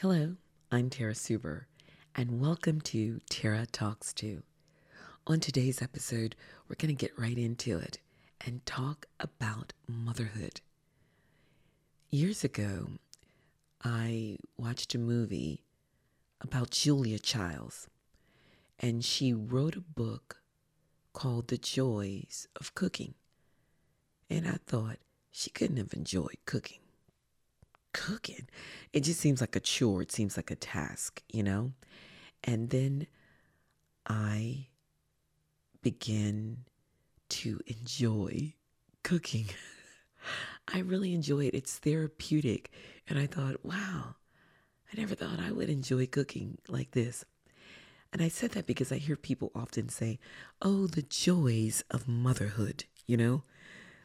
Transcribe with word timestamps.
Hello, 0.00 0.36
I'm 0.70 0.90
Tara 0.90 1.14
Suber, 1.14 1.62
and 2.14 2.38
welcome 2.38 2.82
to 2.82 3.22
Tara 3.30 3.64
Talks 3.64 4.12
To. 4.12 4.42
On 5.26 5.40
today's 5.40 5.80
episode, 5.80 6.36
we're 6.68 6.76
going 6.76 6.94
to 6.94 7.06
get 7.06 7.18
right 7.18 7.38
into 7.38 7.78
it 7.78 7.98
and 8.44 8.66
talk 8.66 9.06
about 9.18 9.72
motherhood. 9.88 10.60
Years 12.10 12.44
ago, 12.44 12.88
I 13.82 14.36
watched 14.58 14.94
a 14.94 14.98
movie 14.98 15.62
about 16.42 16.72
Julia 16.72 17.18
Childs, 17.18 17.88
and 18.78 19.02
she 19.02 19.32
wrote 19.32 19.76
a 19.76 19.80
book 19.80 20.42
called 21.14 21.48
The 21.48 21.56
Joys 21.56 22.48
of 22.60 22.74
Cooking. 22.74 23.14
And 24.28 24.46
I 24.46 24.58
thought 24.66 24.98
she 25.30 25.48
couldn't 25.48 25.78
have 25.78 25.94
enjoyed 25.94 26.36
cooking. 26.44 26.80
Cooking. 27.96 28.46
It 28.92 29.00
just 29.00 29.18
seems 29.20 29.40
like 29.40 29.56
a 29.56 29.60
chore, 29.60 30.02
it 30.02 30.12
seems 30.12 30.36
like 30.36 30.50
a 30.50 30.54
task, 30.54 31.22
you 31.32 31.42
know? 31.42 31.72
And 32.44 32.68
then 32.68 33.06
I 34.06 34.66
begin 35.82 36.58
to 37.30 37.58
enjoy 37.66 38.52
cooking. 39.02 39.46
I 40.68 40.80
really 40.80 41.14
enjoy 41.14 41.46
it. 41.46 41.54
It's 41.54 41.78
therapeutic. 41.78 42.70
And 43.08 43.18
I 43.18 43.26
thought, 43.26 43.64
wow, 43.64 44.16
I 44.92 45.00
never 45.00 45.14
thought 45.14 45.40
I 45.40 45.50
would 45.50 45.70
enjoy 45.70 46.06
cooking 46.06 46.58
like 46.68 46.90
this. 46.90 47.24
And 48.12 48.20
I 48.20 48.28
said 48.28 48.50
that 48.52 48.66
because 48.66 48.92
I 48.92 48.96
hear 48.96 49.16
people 49.16 49.50
often 49.54 49.88
say, 49.88 50.18
oh, 50.60 50.86
the 50.86 51.02
joys 51.02 51.82
of 51.90 52.06
motherhood, 52.06 52.84
you 53.06 53.16
know? 53.16 53.42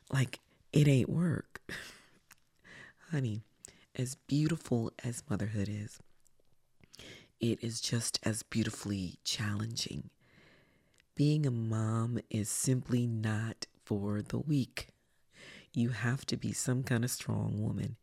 Like 0.10 0.40
it 0.72 0.88
ain't 0.88 1.10
work. 1.10 1.62
Honey, 3.12 3.44
as 3.96 4.16
beautiful 4.16 4.92
as 5.04 5.24
motherhood 5.30 5.70
is, 5.70 6.00
it 7.40 7.64
is 7.64 7.82
just 7.82 8.20
as 8.24 8.44
beautifully 8.44 9.20
challenging. 9.24 10.10
Being 11.16 11.46
a 11.46 11.52
mom 11.52 12.20
is 12.30 12.50
simply 12.50 13.06
not 13.06 13.68
for 13.84 14.22
the 14.22 14.40
weak. 14.40 14.88
You 15.74 15.90
have 15.90 16.26
to 16.28 16.38
be 16.38 16.54
some 16.54 16.84
kind 16.84 17.04
of 17.04 17.12
strong 17.12 17.62
woman 17.62 17.98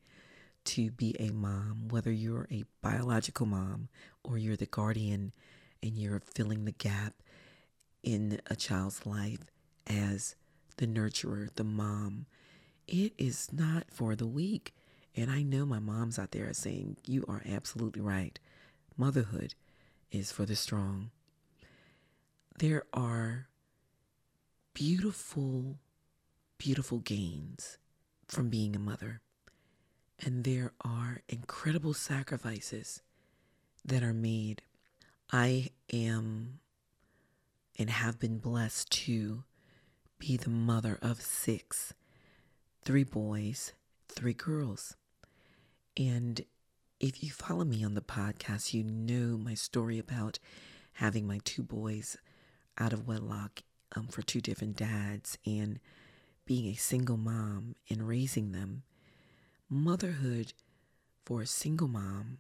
to 0.65 0.91
be 0.91 1.17
a 1.19 1.31
mom, 1.31 1.89
whether 1.89 2.13
you're 2.13 2.47
a 2.51 2.65
biological 2.83 3.47
mom 3.47 3.89
or 4.23 4.37
you're 4.37 4.57
the 4.57 4.67
guardian 4.67 5.33
and 5.83 5.97
you're 5.97 6.21
filling 6.21 6.65
the 6.65 6.73
gap 6.73 7.15
in 8.03 8.41
a 8.49 8.57
child's 8.57 9.07
life 9.07 9.51
as 9.87 10.35
the 10.77 10.87
nurturer, 10.87 11.49
the 11.55 11.65
mom. 11.65 12.27
It 12.87 13.13
is 13.19 13.49
not 13.53 13.85
for 13.91 14.15
the 14.15 14.27
weak. 14.27 14.75
And 15.19 15.33
I 15.33 15.43
know 15.43 15.67
my 15.67 15.81
moms 15.81 16.17
out 16.17 16.31
there 16.31 16.49
are 16.49 16.55
saying, 16.55 16.99
You 17.05 17.25
are 17.27 17.43
absolutely 17.45 18.01
right. 18.01 18.39
Motherhood 18.97 19.55
is 20.13 20.31
for 20.31 20.47
the 20.47 20.55
strong. 20.55 21.11
There 22.57 22.85
are 22.93 23.49
beautiful, 24.75 25.81
beautiful 26.57 27.01
gains 27.01 27.79
from 28.29 28.49
being 28.49 28.77
a 28.77 28.79
mother. 28.79 29.21
And 30.25 30.45
there 30.45 30.73
are 30.83 31.23
incredible 31.29 31.95
sacrifices 31.95 33.03
that 33.85 34.05
are 34.05 34.15
made 34.15 34.63
I 35.33 35.71
am 35.93 36.61
and 37.77 37.91
have 37.91 38.21
been 38.21 38.39
blessed 38.39 38.89
to 38.93 39.43
be 40.21 40.37
the 40.37 40.49
mother 40.49 40.97
of 41.03 41.21
six 41.21 41.93
three 42.85 43.03
boys, 43.03 43.73
three 44.09 44.33
girls. 44.33 44.95
And 45.99 46.41
if 47.01 47.23
you 47.25 47.31
follow 47.31 47.65
me 47.65 47.85
on 47.85 47.95
the 47.95 48.01
podcast, 48.01 48.73
you 48.73 48.85
know 48.85 49.37
my 49.37 49.55
story 49.55 49.99
about 49.99 50.39
having 50.95 51.27
my 51.27 51.41
two 51.45 51.63
boys 51.63 52.17
out 52.79 52.93
of 52.93 53.09
wedlock 53.09 53.63
um, 53.97 54.07
for 54.07 54.23
two 54.23 54.41
different 54.41 54.77
dads 54.77 55.37
and 55.45 55.81
being 56.47 56.67
a 56.67 56.75
single 56.75 57.17
mom 57.17 57.75
and 57.91 58.07
raising 58.07 58.53
them. 58.53 58.85
Motherhood 59.69 60.53
for 61.25 61.43
a 61.43 61.47
single 61.47 61.89
mom 61.89 62.39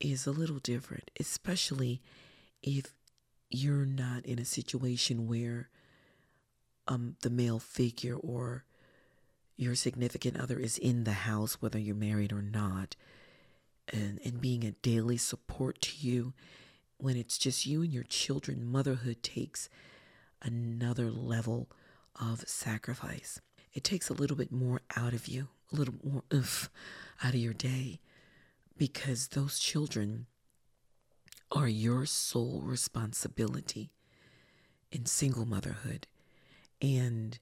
is 0.00 0.26
a 0.26 0.32
little 0.32 0.58
different, 0.58 1.10
especially 1.18 2.02
if 2.62 2.94
you're 3.48 3.86
not 3.86 4.26
in 4.26 4.38
a 4.38 4.44
situation 4.44 5.28
where 5.28 5.70
um, 6.88 7.16
the 7.22 7.30
male 7.30 7.60
figure 7.60 8.16
or 8.16 8.64
your 9.62 9.74
significant 9.74 10.38
other 10.38 10.58
is 10.58 10.76
in 10.78 11.04
the 11.04 11.12
house, 11.12 11.60
whether 11.60 11.78
you're 11.78 11.94
married 11.94 12.32
or 12.32 12.42
not, 12.42 12.96
and, 13.92 14.20
and 14.24 14.40
being 14.40 14.64
a 14.64 14.72
daily 14.72 15.16
support 15.16 15.80
to 15.82 16.06
you. 16.06 16.32
When 16.98 17.16
it's 17.16 17.38
just 17.38 17.66
you 17.66 17.82
and 17.82 17.92
your 17.92 18.04
children, 18.04 18.70
motherhood 18.70 19.22
takes 19.22 19.68
another 20.40 21.10
level 21.10 21.68
of 22.20 22.40
sacrifice. 22.48 23.40
It 23.72 23.84
takes 23.84 24.08
a 24.08 24.14
little 24.14 24.36
bit 24.36 24.52
more 24.52 24.82
out 24.96 25.14
of 25.14 25.26
you, 25.26 25.48
a 25.72 25.76
little 25.76 25.94
more 26.04 26.24
oof 26.32 26.70
out 27.22 27.34
of 27.34 27.40
your 27.40 27.54
day 27.54 28.00
because 28.76 29.28
those 29.28 29.58
children 29.58 30.26
are 31.50 31.68
your 31.68 32.06
sole 32.06 32.62
responsibility 32.64 33.90
in 34.90 35.06
single 35.06 35.46
motherhood. 35.46 36.06
And 36.80 37.38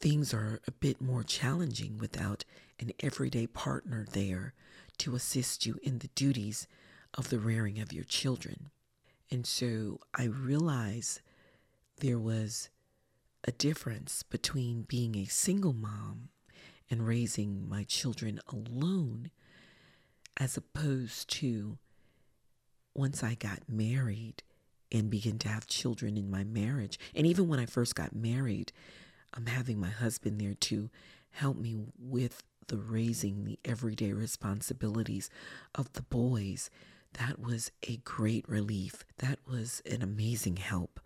things 0.00 0.32
are 0.32 0.60
a 0.66 0.72
bit 0.72 1.00
more 1.00 1.22
challenging 1.22 1.98
without 1.98 2.44
an 2.78 2.90
everyday 3.00 3.46
partner 3.46 4.06
there 4.12 4.54
to 4.98 5.14
assist 5.14 5.66
you 5.66 5.78
in 5.82 5.98
the 5.98 6.08
duties 6.14 6.66
of 7.14 7.28
the 7.28 7.38
rearing 7.38 7.78
of 7.78 7.92
your 7.92 8.04
children. 8.04 8.70
And 9.30 9.46
so 9.46 10.00
I 10.14 10.24
realized 10.24 11.20
there 11.98 12.18
was 12.18 12.70
a 13.44 13.52
difference 13.52 14.22
between 14.22 14.82
being 14.82 15.16
a 15.16 15.26
single 15.26 15.72
mom 15.72 16.30
and 16.90 17.06
raising 17.06 17.68
my 17.68 17.84
children 17.84 18.40
alone 18.52 19.30
as 20.36 20.56
opposed 20.56 21.28
to 21.30 21.78
once 22.94 23.22
I 23.22 23.34
got 23.34 23.68
married 23.68 24.42
and 24.90 25.10
began 25.10 25.38
to 25.38 25.48
have 25.48 25.66
children 25.66 26.16
in 26.16 26.30
my 26.30 26.42
marriage. 26.42 26.98
And 27.14 27.26
even 27.26 27.48
when 27.48 27.60
I 27.60 27.66
first 27.66 27.94
got 27.94 28.14
married, 28.14 28.72
I'm 29.34 29.46
having 29.46 29.80
my 29.80 29.88
husband 29.88 30.40
there 30.40 30.54
to 30.54 30.90
help 31.30 31.56
me 31.56 31.76
with 31.98 32.42
the 32.68 32.78
raising 32.78 33.44
the 33.44 33.58
everyday 33.64 34.12
responsibilities 34.12 35.30
of 35.74 35.92
the 35.92 36.02
boys. 36.02 36.70
That 37.14 37.40
was 37.40 37.70
a 37.88 37.96
great 37.98 38.48
relief. 38.48 39.04
That 39.18 39.38
was 39.48 39.82
an 39.90 40.02
amazing 40.02 40.56
help 40.56 41.00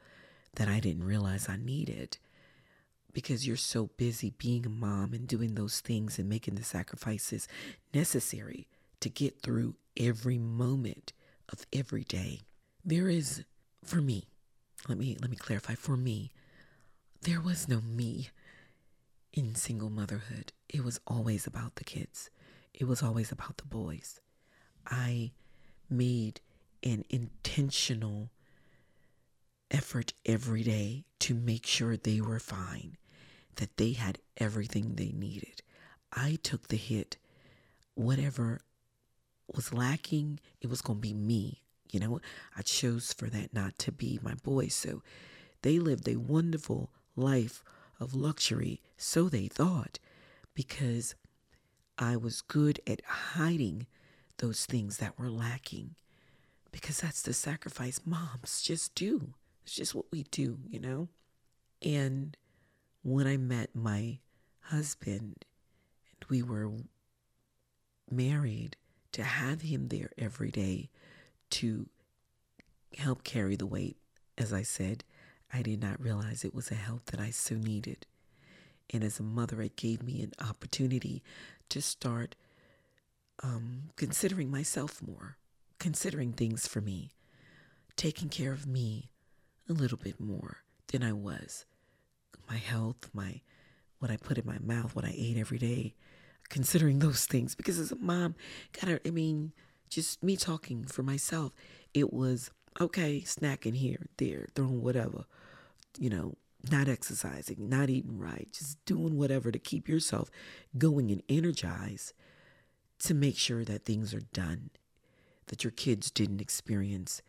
that 0.56 0.68
I 0.68 0.80
didn't 0.80 1.04
realize 1.04 1.48
I 1.48 1.56
needed 1.56 2.18
because 3.12 3.46
you're 3.46 3.56
so 3.56 3.90
busy 3.96 4.34
being 4.36 4.66
a 4.66 4.70
mom 4.70 5.14
and 5.14 5.26
doing 5.26 5.54
those 5.54 5.80
things 5.80 6.18
and 6.18 6.28
making 6.28 6.56
the 6.56 6.64
sacrifices 6.64 7.48
necessary 7.94 8.66
to 9.00 9.08
get 9.08 9.40
through 9.40 9.76
every 9.96 10.38
moment 10.38 11.12
of 11.50 11.64
every 11.72 12.04
day. 12.04 12.40
There 12.84 13.08
is 13.08 13.44
for 13.84 14.00
me, 14.00 14.24
let 14.88 14.98
me 14.98 15.16
let 15.20 15.30
me 15.30 15.36
clarify 15.36 15.74
for 15.74 15.96
me, 15.96 16.32
there 17.24 17.40
was 17.40 17.68
no 17.68 17.80
me 17.80 18.28
in 19.32 19.54
single 19.54 19.88
motherhood. 19.88 20.52
It 20.68 20.84
was 20.84 21.00
always 21.06 21.46
about 21.46 21.76
the 21.76 21.84
kids. 21.84 22.28
It 22.74 22.86
was 22.86 23.02
always 23.02 23.32
about 23.32 23.56
the 23.56 23.64
boys. 23.64 24.20
I 24.86 25.32
made 25.88 26.42
an 26.82 27.04
intentional 27.08 28.28
effort 29.70 30.12
every 30.26 30.62
day 30.62 31.04
to 31.20 31.34
make 31.34 31.66
sure 31.66 31.96
they 31.96 32.20
were 32.20 32.38
fine, 32.38 32.98
that 33.56 33.78
they 33.78 33.92
had 33.92 34.18
everything 34.36 34.94
they 34.94 35.12
needed. 35.12 35.62
I 36.12 36.38
took 36.42 36.68
the 36.68 36.76
hit, 36.76 37.16
whatever 37.94 38.60
was 39.54 39.72
lacking, 39.72 40.40
it 40.60 40.68
was 40.68 40.82
going 40.82 40.98
to 40.98 41.08
be 41.08 41.14
me. 41.14 41.62
You 41.90 42.00
know, 42.00 42.20
I 42.54 42.60
chose 42.60 43.14
for 43.14 43.30
that 43.30 43.54
not 43.54 43.78
to 43.78 43.92
be 43.92 44.18
my 44.22 44.34
boys. 44.34 44.74
So 44.74 45.02
they 45.62 45.78
lived 45.78 46.06
a 46.06 46.16
wonderful 46.16 46.90
life 47.16 47.62
of 48.00 48.14
luxury, 48.14 48.80
so 48.96 49.28
they 49.28 49.46
thought, 49.46 49.98
because 50.54 51.14
I 51.98 52.16
was 52.16 52.42
good 52.42 52.80
at 52.86 53.02
hiding 53.04 53.86
those 54.38 54.66
things 54.66 54.98
that 54.98 55.18
were 55.18 55.30
lacking. 55.30 55.94
Because 56.72 57.00
that's 57.00 57.22
the 57.22 57.32
sacrifice 57.32 58.00
moms 58.04 58.62
just 58.62 58.94
do. 58.94 59.34
It's 59.62 59.76
just 59.76 59.94
what 59.94 60.06
we 60.10 60.24
do, 60.24 60.58
you 60.68 60.80
know? 60.80 61.08
And 61.80 62.36
when 63.02 63.26
I 63.26 63.36
met 63.36 63.70
my 63.74 64.18
husband 64.62 65.44
and 66.10 66.28
we 66.28 66.42
were 66.42 66.72
married, 68.10 68.76
to 69.14 69.22
have 69.22 69.62
him 69.62 69.88
there 69.88 70.10
every 70.18 70.50
day 70.50 70.90
to 71.48 71.88
help 72.98 73.22
carry 73.22 73.54
the 73.54 73.64
weight, 73.64 73.96
as 74.36 74.52
I 74.52 74.62
said, 74.62 75.04
I 75.54 75.62
did 75.62 75.80
not 75.80 76.02
realize 76.02 76.44
it 76.44 76.54
was 76.54 76.70
a 76.70 76.74
help 76.74 77.06
that 77.06 77.20
I 77.20 77.30
so 77.30 77.54
needed. 77.54 78.06
And 78.92 79.04
as 79.04 79.20
a 79.20 79.22
mother, 79.22 79.62
it 79.62 79.76
gave 79.76 80.02
me 80.02 80.20
an 80.20 80.32
opportunity 80.46 81.22
to 81.68 81.80
start 81.80 82.34
um, 83.42 83.90
considering 83.96 84.50
myself 84.50 85.00
more 85.00 85.38
considering 85.84 86.32
things 86.32 86.66
for 86.66 86.80
me, 86.80 87.10
taking 87.94 88.30
care 88.30 88.52
of 88.52 88.66
me 88.66 89.10
a 89.68 89.72
little 89.74 89.98
bit 89.98 90.18
more 90.18 90.62
than 90.88 91.02
I 91.02 91.12
was. 91.12 91.66
My 92.48 92.56
health, 92.56 93.10
my 93.12 93.42
what 93.98 94.10
I 94.10 94.16
put 94.16 94.38
in 94.38 94.46
my 94.46 94.58
mouth, 94.60 94.96
what 94.96 95.04
I 95.04 95.14
ate 95.14 95.36
every 95.36 95.58
day, 95.58 95.94
considering 96.48 97.00
those 97.00 97.26
things. 97.26 97.54
Because 97.54 97.78
as 97.78 97.92
a 97.92 97.96
mom, 97.96 98.34
gotta, 98.72 98.98
I 99.06 99.10
mean, 99.10 99.52
just 99.90 100.22
me 100.22 100.36
talking 100.36 100.84
for 100.84 101.02
myself, 101.02 101.52
it 101.92 102.14
was 102.14 102.50
okay, 102.80 103.20
snacking 103.20 103.74
here, 103.76 104.06
there, 104.16 104.46
throwing 104.54 104.82
whatever, 104.82 105.26
you 105.98 106.10
know, 106.10 106.36
not 106.70 106.88
exercising, 106.88 107.68
not 107.68 107.90
eating 107.90 108.18
right, 108.18 108.48
just 108.52 108.82
doing 108.84 109.16
whatever 109.16 109.50
to 109.50 109.58
keep 109.58 109.88
yourself 109.88 110.30
going 110.78 111.10
and 111.10 111.22
energized 111.28 112.12
to 113.00 113.14
make 113.14 113.36
sure 113.36 113.64
that 113.64 113.84
things 113.84 114.14
are 114.14 114.22
done, 114.32 114.70
that 115.46 115.62
your 115.62 115.70
kids 115.70 116.10
didn't 116.10 116.40
experience 116.40 117.22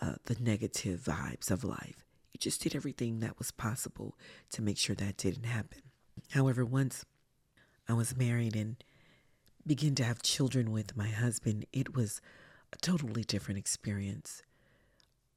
uh, 0.00 0.14
the 0.24 0.36
negative 0.40 1.00
vibes 1.00 1.50
of 1.50 1.62
life. 1.62 2.04
You 2.32 2.38
just 2.38 2.62
did 2.62 2.74
everything 2.74 3.20
that 3.20 3.38
was 3.38 3.52
possible 3.52 4.16
to 4.50 4.62
make 4.62 4.78
sure 4.78 4.96
that 4.96 5.16
didn't 5.16 5.44
happen. 5.44 5.82
However, 6.30 6.64
once 6.64 7.04
I 7.88 7.92
was 7.92 8.16
married 8.16 8.56
and 8.56 8.82
began 9.66 9.94
to 9.96 10.04
have 10.04 10.20
children 10.22 10.72
with 10.72 10.96
my 10.96 11.08
husband, 11.08 11.66
it 11.72 11.94
was 11.94 12.20
a 12.72 12.76
totally 12.76 13.22
different 13.22 13.58
experience. 13.58 14.42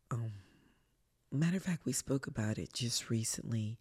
Um, 0.09 0.31
matter 1.31 1.57
of 1.57 1.63
fact, 1.63 1.85
we 1.85 1.93
spoke 1.93 2.27
about 2.27 2.57
it 2.57 2.73
just 2.73 3.09
recently. 3.09 3.77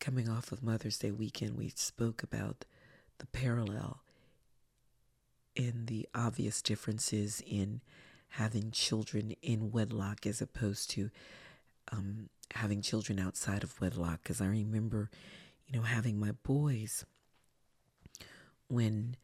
Coming 0.00 0.28
off 0.28 0.50
of 0.50 0.62
Mother's 0.62 0.98
Day 0.98 1.12
weekend, 1.12 1.56
we 1.56 1.68
spoke 1.68 2.22
about 2.22 2.64
the 3.18 3.26
parallel 3.26 4.02
in 5.54 5.86
the 5.86 6.08
obvious 6.14 6.60
differences 6.60 7.42
in 7.46 7.80
having 8.30 8.70
children 8.70 9.34
in 9.42 9.70
wedlock 9.70 10.26
as 10.26 10.40
opposed 10.40 10.90
to 10.90 11.10
um, 11.92 12.28
having 12.54 12.82
children 12.82 13.18
outside 13.20 13.62
of 13.62 13.80
wedlock. 13.80 14.22
Because 14.22 14.40
I 14.40 14.46
remember, 14.46 15.08
you 15.66 15.78
know, 15.78 15.84
having 15.84 16.18
my 16.18 16.32
boys 16.42 17.04
when 18.68 19.16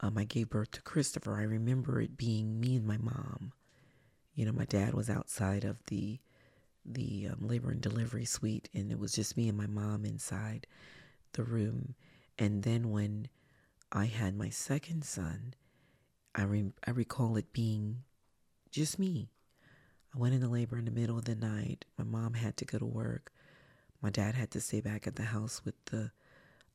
um, 0.00 0.18
I 0.18 0.24
gave 0.24 0.50
birth 0.50 0.70
to 0.72 0.82
Christopher. 0.82 1.38
I 1.38 1.44
remember 1.44 2.00
it 2.00 2.16
being 2.16 2.60
me 2.60 2.76
and 2.76 2.86
my 2.86 2.98
mom. 2.98 3.52
You 4.34 4.44
know, 4.46 4.52
my 4.52 4.64
dad 4.66 4.94
was 4.94 5.08
outside 5.08 5.64
of 5.64 5.78
the 5.86 6.18
the 6.84 7.28
um, 7.30 7.46
labor 7.46 7.70
and 7.70 7.80
delivery 7.80 8.24
suite, 8.24 8.68
and 8.74 8.90
it 8.90 8.98
was 8.98 9.12
just 9.12 9.36
me 9.36 9.48
and 9.48 9.56
my 9.56 9.66
mom 9.66 10.04
inside 10.04 10.66
the 11.32 11.42
room. 11.42 11.94
And 12.38 12.62
then 12.62 12.90
when 12.90 13.28
I 13.92 14.06
had 14.06 14.36
my 14.36 14.48
second 14.48 15.04
son, 15.04 15.54
I 16.34 16.42
re- 16.42 16.72
I 16.86 16.90
recall 16.90 17.36
it 17.36 17.52
being 17.52 18.02
just 18.70 18.98
me. 18.98 19.30
I 20.14 20.18
went 20.18 20.34
into 20.34 20.48
labor 20.48 20.78
in 20.78 20.84
the 20.84 20.90
middle 20.90 21.18
of 21.18 21.24
the 21.24 21.34
night. 21.34 21.84
My 21.96 22.04
mom 22.04 22.34
had 22.34 22.56
to 22.58 22.64
go 22.64 22.78
to 22.78 22.84
work. 22.84 23.32
My 24.02 24.10
dad 24.10 24.34
had 24.34 24.50
to 24.52 24.60
stay 24.60 24.80
back 24.80 25.06
at 25.06 25.16
the 25.16 25.24
house 25.24 25.64
with 25.64 25.74
the 25.86 26.10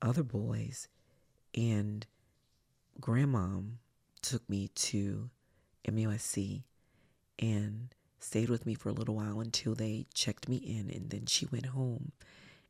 other 0.02 0.24
boys. 0.24 0.88
And 1.56 2.06
grandmom 3.02 3.76
took 4.22 4.48
me 4.50 4.70
to 4.76 5.30
MUSC 5.88 6.64
and 7.38 7.94
stayed 8.19 8.50
with 8.50 8.66
me 8.66 8.74
for 8.74 8.89
a 8.89 8.94
little 8.94 9.16
while 9.16 9.39
until 9.39 9.75
they 9.75 10.06
checked 10.13 10.50
me 10.50 10.57
in. 10.57 10.89
And 10.89 11.10
then 11.10 11.25
she 11.25 11.45
went 11.45 11.68
home. 11.68 12.12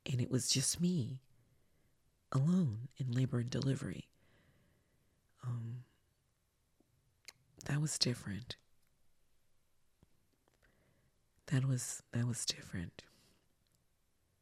And 0.09 0.21
it 0.21 0.31
was 0.31 0.49
just 0.49 0.79
me 0.79 1.19
alone 2.31 2.89
in 2.97 3.11
labor 3.11 3.39
and 3.39 3.49
delivery. 3.49 4.07
Um, 5.43 5.83
that 7.65 7.81
was 7.81 7.97
different. 7.97 8.55
That 11.47 11.65
was 11.65 12.03
that 12.11 12.27
was 12.27 12.45
different. 12.45 13.03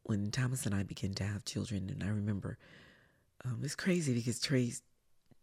When 0.04 0.32
Thomas 0.32 0.66
and 0.66 0.76
I 0.76 0.84
began 0.84 1.14
to 1.16 1.24
have 1.24 1.46
children, 1.46 1.90
and 1.90 2.04
I 2.04 2.08
remember 2.08 2.58
um, 3.46 3.60
it's 3.64 3.76
crazy 3.76 4.14
because 4.14 4.40
Trey 4.40 4.74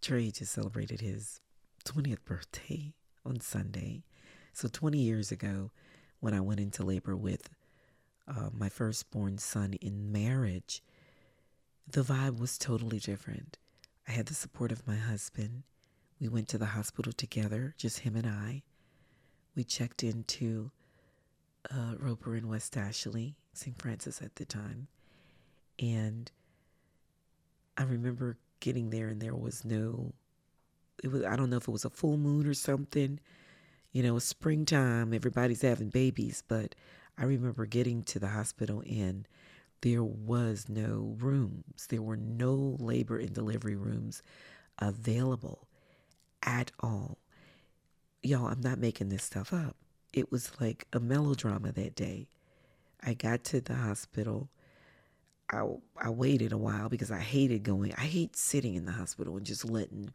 Trey 0.00 0.30
just 0.30 0.52
celebrated 0.52 1.00
his 1.00 1.40
20th 1.84 2.24
birthday 2.24 2.94
on 3.24 3.40
Sunday. 3.40 4.04
So 4.54 4.68
20 4.68 4.98
years 4.98 5.32
ago, 5.32 5.72
when 6.20 6.32
I 6.32 6.40
went 6.40 6.60
into 6.60 6.84
labor 6.84 7.16
with 7.16 7.50
uh, 8.28 8.50
my 8.52 8.68
firstborn 8.68 9.38
son 9.38 9.74
in 9.80 10.12
marriage, 10.12 10.80
the 11.90 12.02
vibe 12.02 12.38
was 12.38 12.56
totally 12.56 13.00
different. 13.00 13.58
I 14.08 14.12
had 14.12 14.26
the 14.26 14.34
support 14.34 14.70
of 14.70 14.86
my 14.86 14.96
husband. 14.96 15.64
We 16.20 16.28
went 16.28 16.48
to 16.48 16.58
the 16.58 16.66
hospital 16.66 17.12
together, 17.12 17.74
just 17.76 18.00
him 18.00 18.14
and 18.14 18.26
I. 18.26 18.62
We 19.56 19.64
checked 19.64 20.04
into 20.04 20.70
uh, 21.68 21.96
Roper 21.98 22.36
in 22.36 22.48
West 22.48 22.76
Ashley, 22.76 23.34
St. 23.54 23.76
Francis 23.76 24.22
at 24.22 24.36
the 24.36 24.44
time. 24.44 24.86
And 25.80 26.30
I 27.76 27.82
remember 27.82 28.38
getting 28.60 28.90
there 28.90 29.08
and 29.08 29.20
there 29.20 29.34
was 29.34 29.64
no, 29.64 30.12
it 31.02 31.10
was, 31.10 31.24
I 31.24 31.34
don't 31.34 31.50
know 31.50 31.56
if 31.56 31.66
it 31.66 31.72
was 31.72 31.84
a 31.84 31.90
full 31.90 32.16
moon 32.16 32.46
or 32.46 32.54
something. 32.54 33.18
You 33.94 34.02
know, 34.02 34.18
springtime, 34.18 35.14
everybody's 35.14 35.62
having 35.62 35.88
babies. 35.88 36.42
But 36.46 36.74
I 37.16 37.24
remember 37.24 37.64
getting 37.64 38.02
to 38.02 38.18
the 38.18 38.28
hospital 38.28 38.82
and 38.86 39.26
there 39.82 40.02
was 40.02 40.66
no 40.68 41.14
rooms. 41.18 41.86
There 41.88 42.02
were 42.02 42.16
no 42.16 42.76
labor 42.80 43.18
and 43.18 43.32
delivery 43.32 43.76
rooms 43.76 44.22
available 44.80 45.68
at 46.42 46.72
all. 46.80 47.18
Y'all, 48.22 48.48
I'm 48.48 48.60
not 48.60 48.78
making 48.78 49.10
this 49.10 49.22
stuff 49.22 49.52
up. 49.52 49.76
It 50.12 50.32
was 50.32 50.50
like 50.60 50.88
a 50.92 50.98
melodrama 50.98 51.70
that 51.72 51.94
day. 51.94 52.26
I 53.06 53.14
got 53.14 53.44
to 53.44 53.60
the 53.60 53.74
hospital. 53.74 54.48
I, 55.52 55.66
I 56.02 56.08
waited 56.10 56.52
a 56.52 56.58
while 56.58 56.88
because 56.88 57.12
I 57.12 57.20
hated 57.20 57.62
going. 57.62 57.92
I 57.96 58.06
hate 58.06 58.34
sitting 58.34 58.74
in 58.74 58.86
the 58.86 58.92
hospital 58.92 59.36
and 59.36 59.46
just 59.46 59.64
letting, 59.64 60.12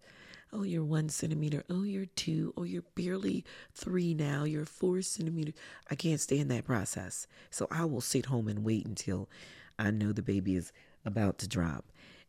oh, 0.54 0.64
you're 0.64 0.84
one 0.84 1.10
centimeter. 1.10 1.64
Oh, 1.70 1.84
you're 1.84 2.06
two. 2.06 2.54
Oh, 2.58 2.64
you're 2.64 2.84
barely 2.96 3.46
three 3.74 4.14
now. 4.14 4.44
You're 4.44 4.66
four 4.66 5.02
centimeters. 5.02 5.54
I 5.90 5.96
can't 5.96 6.20
stand 6.20 6.50
that 6.52 6.66
process. 6.66 7.28
So 7.50 7.68
I 7.72 7.86
will 7.86 8.02
sit 8.02 8.28
home 8.28 8.48
and 8.48 8.64
wait 8.64 8.86
until 8.86 9.30
I 9.78 9.92
know 9.92 10.12
the 10.12 10.22
baby 10.22 10.56
is 10.56 10.72
about 11.06 11.38
to 11.40 11.48
drop. 11.48 11.86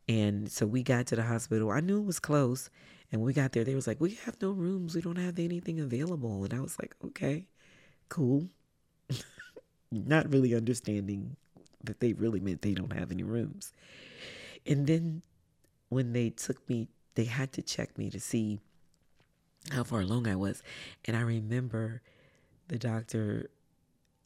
And 0.09 0.51
so 0.51 0.67
we 0.67 0.83
got 0.83 1.07
to 1.07 1.17
the 1.17 1.23
hospital. 1.23 1.71
I 1.71 1.81
knew 1.81 1.99
it 1.99 2.07
was 2.07 2.19
close. 2.19 2.71
And 3.13 3.23
we 3.23 3.33
got 3.33 3.53
there, 3.53 3.65
they 3.65 3.75
was 3.75 3.87
like, 3.87 4.01
we 4.01 4.15
have 4.25 4.37
no 4.41 4.51
rooms. 4.51 4.95
We 4.95 5.01
don't 5.01 5.19
have 5.19 5.39
anything 5.39 5.81
available. 5.81 6.45
And 6.45 6.55
I 6.55 6.61
was 6.61 6.79
like, 6.79 6.95
okay, 7.05 7.47
cool. 8.09 8.49
Not 9.93 10.33
really 10.33 10.55
understanding 10.55 11.37
that 11.83 12.01
they 12.01 12.13
really 12.13 12.41
meant 12.41 12.63
they 12.63 12.75
don't 12.75 12.93
have 12.93 13.11
any 13.11 13.23
rooms. 13.23 13.73
And 14.67 14.87
then 14.87 15.23
when 15.89 16.13
they 16.13 16.31
took 16.31 16.69
me, 16.69 16.89
they 17.21 17.27
had 17.27 17.53
to 17.53 17.61
check 17.61 17.99
me 17.99 18.09
to 18.09 18.19
see 18.19 18.61
how 19.73 19.85
far 19.85 20.01
along 20.01 20.27
I 20.27 20.37
was. 20.37 20.63
And 21.05 21.15
I 21.15 21.21
remember 21.21 22.01
the 22.69 22.79
doctor 22.79 23.51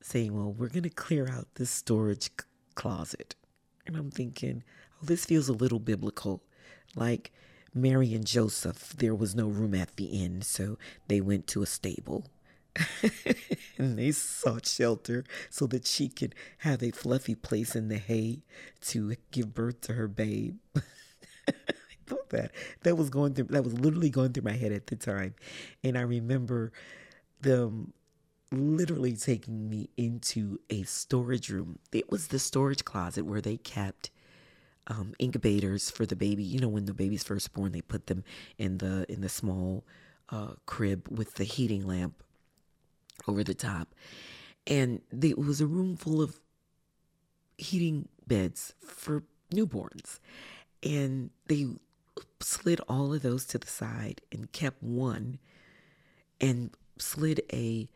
saying, 0.01 0.33
well, 0.33 0.53
we're 0.53 0.69
going 0.69 0.85
to 0.85 0.91
clear 0.91 1.29
out 1.29 1.49
this 1.57 1.71
storage 1.71 2.27
c- 2.27 2.47
closet. 2.77 3.35
And 3.85 3.97
I'm 3.97 4.13
thinking, 4.13 4.63
oh, 5.03 5.07
this 5.07 5.25
feels 5.25 5.49
a 5.49 5.53
little 5.53 5.81
biblical. 5.81 6.41
Like, 6.95 7.33
Mary 7.75 8.15
and 8.15 8.25
Joseph, 8.25 8.91
there 8.97 9.17
was 9.17 9.35
no 9.35 9.49
room 9.49 9.75
at 9.75 9.97
the 9.97 10.05
inn, 10.05 10.43
so 10.43 10.79
they 11.09 11.21
went 11.21 11.49
to 11.49 11.63
a 11.63 11.67
stable. 11.67 12.27
and 13.77 13.99
they 13.99 14.13
sought 14.13 14.67
shelter 14.67 15.25
so 15.51 15.67
that 15.67 15.85
she 15.85 16.09
could 16.09 16.37
have 16.59 16.81
a 16.81 16.93
fluffy 16.93 17.35
place 17.35 17.75
in 17.75 17.89
the 17.89 17.99
hay 17.99 18.45
to 18.83 19.17
give 19.33 19.53
birth 19.53 19.81
to 19.81 19.95
her 19.95 20.07
babe. 20.07 20.59
That 22.31 22.51
that 22.83 22.97
was 22.97 23.11
going 23.11 23.35
through 23.35 23.47
that 23.51 23.63
was 23.65 23.75
literally 23.75 24.11
going 24.11 24.33
through 24.33 24.45
my 24.45 24.57
head 24.57 24.73
at 24.73 24.89
the 24.89 24.97
time. 24.97 25.35
And 25.83 25.97
I 25.97 26.03
remember 26.03 26.73
them 27.41 27.93
literally 28.51 29.15
taking 29.15 29.69
me 29.69 29.91
into 29.97 30.59
a 30.71 30.83
storage 30.83 31.51
room. 31.51 31.79
It 31.93 32.11
was 32.11 32.29
the 32.29 32.39
storage 32.39 32.85
closet 32.85 33.25
where 33.25 33.41
they 33.41 33.57
kept 33.57 34.11
um, 34.87 35.15
incubators 35.19 35.91
for 35.91 36.07
the 36.07 36.17
baby. 36.17 36.43
You 36.43 36.61
know, 36.61 36.69
when 36.69 36.87
the 36.87 36.95
baby's 36.95 37.25
first 37.25 37.53
born, 37.53 37.73
they 37.73 37.81
put 37.81 38.07
them 38.07 38.25
in 38.59 38.79
the 38.79 39.07
in 39.09 39.21
the 39.21 39.29
small 39.29 39.85
uh, 40.31 40.55
crib 40.67 41.09
with 41.11 41.35
the 41.35 41.45
heating 41.45 41.87
lamp 41.87 42.23
over 43.27 43.45
the 43.45 43.55
top, 43.55 43.95
and 44.67 45.01
they, 45.13 45.31
it 45.31 45.39
was 45.39 45.61
a 45.61 45.67
room 45.67 45.97
full 45.97 46.21
of 46.21 46.41
heating 47.57 48.09
beds 48.27 48.75
for 48.85 49.23
newborns, 49.53 50.19
and 50.83 51.31
they 51.47 51.67
slid 52.41 52.81
all 52.89 53.13
of 53.13 53.23
those 53.23 53.45
to 53.47 53.59
the 53.59 53.67
side 53.67 54.21
and 54.33 54.53
kept 54.53 54.83
one, 54.83 55.39
and 56.41 56.71
slid 56.99 57.43
a 57.53 57.89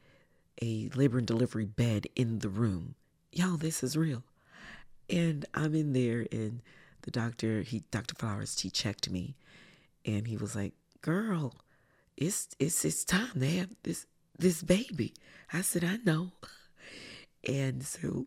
a 0.61 0.91
labor 0.95 1.19
and 1.19 1.27
delivery 1.27 1.65
bed 1.65 2.07
in 2.17 2.41
the 2.41 2.49
room. 2.49 2.95
Y'all, 3.33 3.57
this 3.57 3.83
is 3.83 3.97
real. 3.97 4.25
And 5.09 5.47
I'm 5.55 5.75
in 5.75 5.93
there 5.93 6.27
and 6.33 6.61
the 7.03 7.11
doctor, 7.11 7.63
he 7.63 7.85
Dr. 7.91 8.15
Flowers, 8.17 8.59
he 8.59 8.71
checked 8.71 9.09
me 9.09 9.37
and 10.05 10.27
he 10.27 10.37
was 10.37 10.57
like, 10.57 10.75
Girl, 11.01 11.55
it's 12.17 12.49
it's 12.59 12.85
it's 12.85 13.05
time 13.05 13.39
to 13.39 13.51
have 13.59 13.71
this 13.85 14.07
this 14.37 14.63
baby. 14.63 15.15
I 15.53 15.63
said, 15.63 15.85
I 15.85 15.99
know. 16.05 16.33
And 17.47 17.85
so 17.85 18.27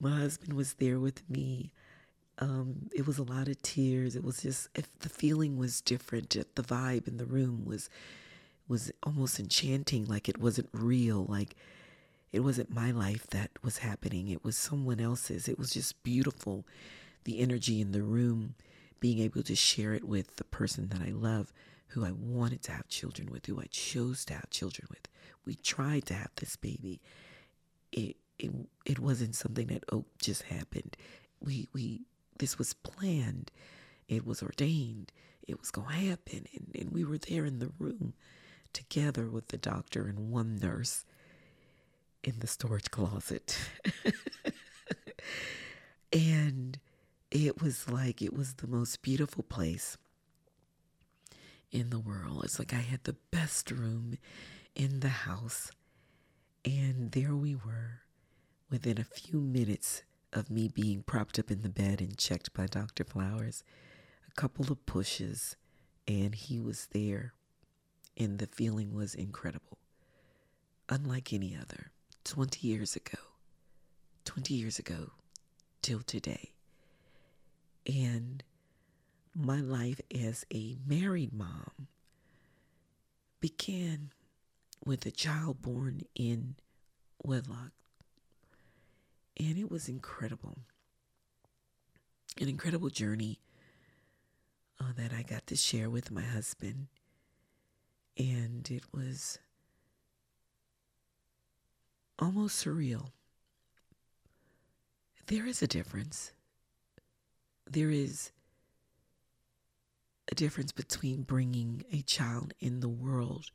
my 0.00 0.18
husband 0.18 0.52
was 0.52 0.74
there 0.74 0.98
with 0.98 1.28
me. 1.30 1.70
Um, 2.40 2.88
it 2.94 3.06
was 3.06 3.18
a 3.18 3.24
lot 3.24 3.48
of 3.48 3.60
tears. 3.62 4.14
It 4.14 4.24
was 4.24 4.42
just 4.42 4.68
if 4.74 4.88
the 5.00 5.08
feeling 5.08 5.58
was 5.58 5.80
different. 5.80 6.30
The 6.30 6.62
vibe 6.62 7.08
in 7.08 7.16
the 7.16 7.26
room 7.26 7.64
was 7.64 7.90
was 8.68 8.92
almost 9.02 9.40
enchanting, 9.40 10.04
like 10.06 10.28
it 10.28 10.38
wasn't 10.38 10.68
real, 10.72 11.24
like 11.28 11.56
it 12.32 12.40
wasn't 12.40 12.70
my 12.74 12.90
life 12.90 13.26
that 13.28 13.50
was 13.62 13.78
happening. 13.78 14.28
It 14.28 14.44
was 14.44 14.56
someone 14.56 15.00
else's. 15.00 15.48
It 15.48 15.58
was 15.58 15.70
just 15.70 16.02
beautiful. 16.02 16.64
The 17.24 17.40
energy 17.40 17.80
in 17.80 17.92
the 17.92 18.02
room, 18.02 18.54
being 19.00 19.18
able 19.20 19.42
to 19.42 19.56
share 19.56 19.94
it 19.94 20.04
with 20.04 20.36
the 20.36 20.44
person 20.44 20.88
that 20.90 21.02
I 21.02 21.10
love, 21.10 21.52
who 21.88 22.04
I 22.04 22.12
wanted 22.12 22.62
to 22.64 22.72
have 22.72 22.88
children 22.88 23.30
with, 23.30 23.46
who 23.46 23.60
I 23.60 23.66
chose 23.70 24.24
to 24.26 24.34
have 24.34 24.50
children 24.50 24.86
with. 24.90 25.08
We 25.44 25.54
tried 25.56 26.06
to 26.06 26.14
have 26.14 26.30
this 26.36 26.56
baby. 26.56 27.00
It 27.92 28.16
it 28.38 28.50
it 28.84 28.98
wasn't 28.98 29.34
something 29.34 29.66
that 29.68 29.84
oh 29.92 30.04
just 30.20 30.42
happened. 30.42 30.96
We 31.40 31.68
we 31.72 32.02
this 32.38 32.58
was 32.58 32.72
planned. 32.72 33.50
It 34.08 34.26
was 34.26 34.42
ordained. 34.42 35.12
It 35.46 35.58
was 35.58 35.70
gonna 35.70 35.92
happen, 35.92 36.46
and, 36.54 36.70
and 36.74 36.92
we 36.92 37.04
were 37.04 37.18
there 37.18 37.44
in 37.44 37.58
the 37.58 37.72
room 37.78 38.14
together 38.72 39.28
with 39.28 39.48
the 39.48 39.56
doctor 39.56 40.06
and 40.06 40.30
one 40.30 40.56
nurse 40.56 41.04
in 42.22 42.40
the 42.40 42.46
storage 42.46 42.90
closet. 42.90 43.58
and 46.12 46.78
it 47.30 47.62
was 47.62 47.88
like 47.88 48.22
it 48.22 48.34
was 48.34 48.54
the 48.54 48.66
most 48.66 49.02
beautiful 49.02 49.42
place 49.42 49.96
in 51.70 51.90
the 51.90 51.98
world. 51.98 52.42
It's 52.44 52.58
like 52.58 52.72
I 52.72 52.78
had 52.78 53.04
the 53.04 53.16
best 53.30 53.70
room 53.70 54.16
in 54.74 55.00
the 55.00 55.08
house. 55.08 55.70
And 56.64 57.12
there 57.12 57.34
we 57.34 57.54
were 57.54 58.02
within 58.70 58.98
a 58.98 59.04
few 59.04 59.40
minutes 59.40 60.02
of 60.32 60.50
me 60.50 60.68
being 60.68 61.02
propped 61.02 61.38
up 61.38 61.50
in 61.50 61.62
the 61.62 61.68
bed 61.68 62.00
and 62.00 62.16
checked 62.16 62.52
by 62.52 62.66
Dr. 62.66 63.04
Flowers. 63.04 63.64
A 64.28 64.40
couple 64.40 64.70
of 64.70 64.84
pushes, 64.86 65.56
and 66.06 66.34
he 66.34 66.60
was 66.60 66.88
there. 66.92 67.32
And 68.16 68.38
the 68.38 68.46
feeling 68.46 68.94
was 68.94 69.14
incredible, 69.14 69.78
unlike 70.88 71.32
any 71.32 71.56
other. 71.56 71.92
20 72.24 72.66
years 72.66 72.94
ago, 72.94 73.18
20 74.24 74.52
years 74.52 74.78
ago 74.78 75.12
till 75.82 76.00
today. 76.00 76.52
And 77.86 78.42
my 79.34 79.60
life 79.60 80.00
as 80.14 80.44
a 80.52 80.76
married 80.86 81.32
mom 81.32 81.88
began 83.40 84.10
with 84.84 85.06
a 85.06 85.10
child 85.10 85.62
born 85.62 86.02
in 86.14 86.56
wedlock. 87.22 87.72
And 89.38 89.56
it 89.56 89.70
was 89.70 89.88
incredible. 89.88 90.58
An 92.40 92.48
incredible 92.48 92.90
journey 92.90 93.40
uh, 94.80 94.92
that 94.96 95.12
I 95.12 95.22
got 95.22 95.46
to 95.48 95.56
share 95.56 95.88
with 95.90 96.10
my 96.10 96.22
husband. 96.22 96.88
And 98.16 98.68
it 98.70 98.84
was 98.92 99.38
almost 102.18 102.64
surreal. 102.64 103.10
There 105.26 105.46
is 105.46 105.62
a 105.62 105.66
difference. 105.66 106.32
There 107.70 107.90
is 107.90 108.32
a 110.30 110.34
difference 110.34 110.72
between 110.72 111.22
bringing 111.22 111.84
a 111.92 112.02
child 112.02 112.54
in 112.60 112.80
the 112.80 112.88
world 112.88 113.46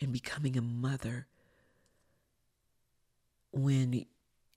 and 0.00 0.12
becoming 0.12 0.56
a 0.56 0.62
mother 0.62 1.26
when 3.52 4.04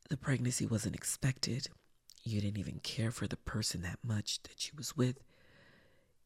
the 0.10 0.18
pregnancy 0.18 0.66
wasn't 0.66 0.96
expected. 0.96 1.68
You 2.24 2.42
didn't 2.42 2.60
even 2.60 2.80
care 2.80 3.12
for 3.12 3.28
the 3.28 3.38
person 3.38 3.82
that 3.84 4.00
much 4.04 4.42
that 4.44 4.68
you 4.68 4.74
was 4.76 4.98
with. 4.98 5.20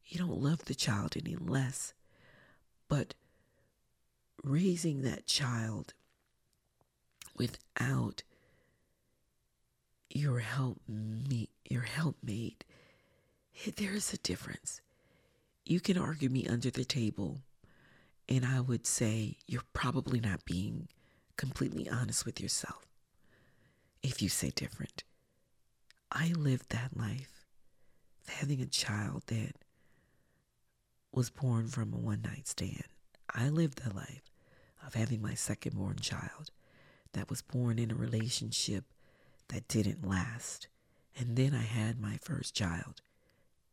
You 0.06 0.18
don't 0.18 0.42
love 0.42 0.64
the 0.64 0.74
child 0.74 1.16
any 1.16 1.36
less. 1.36 1.94
But 2.88 3.14
raising 4.42 5.02
that 5.02 5.26
child 5.26 5.94
without 7.36 8.22
your 10.10 10.40
help 10.40 10.80
me 10.86 11.48
your 11.68 11.82
helpmate 11.82 12.62
eh, 13.66 13.70
there 13.76 13.94
is 13.94 14.12
a 14.12 14.18
difference 14.18 14.80
you 15.64 15.80
can 15.80 15.98
argue 15.98 16.28
me 16.28 16.46
under 16.46 16.70
the 16.70 16.84
table 16.84 17.40
and 18.28 18.44
i 18.44 18.60
would 18.60 18.86
say 18.86 19.36
you're 19.48 19.62
probably 19.72 20.20
not 20.20 20.44
being 20.44 20.86
completely 21.36 21.88
honest 21.88 22.24
with 22.24 22.40
yourself 22.40 22.86
if 24.04 24.22
you 24.22 24.28
say 24.28 24.50
different 24.50 25.02
i 26.12 26.28
lived 26.36 26.70
that 26.70 26.96
life 26.96 27.44
having 28.28 28.60
a 28.60 28.66
child 28.66 29.22
that 29.26 29.56
was 31.12 31.30
born 31.30 31.66
from 31.66 31.92
a 31.92 31.96
one 31.96 32.22
night 32.22 32.46
stand 32.46 32.84
i 33.34 33.48
lived 33.48 33.82
the 33.82 33.92
life 33.92 34.30
of 34.86 34.94
having 34.94 35.20
my 35.20 35.34
second 35.34 35.76
born 35.76 35.96
child 35.96 36.50
that 37.14 37.30
was 37.30 37.42
born 37.42 37.78
in 37.78 37.90
a 37.90 37.94
relationship 37.94 38.84
that 39.48 39.68
didn't 39.68 40.06
last. 40.06 40.68
And 41.18 41.36
then 41.36 41.54
I 41.54 41.62
had 41.62 42.00
my 42.00 42.18
first 42.20 42.54
child 42.54 43.00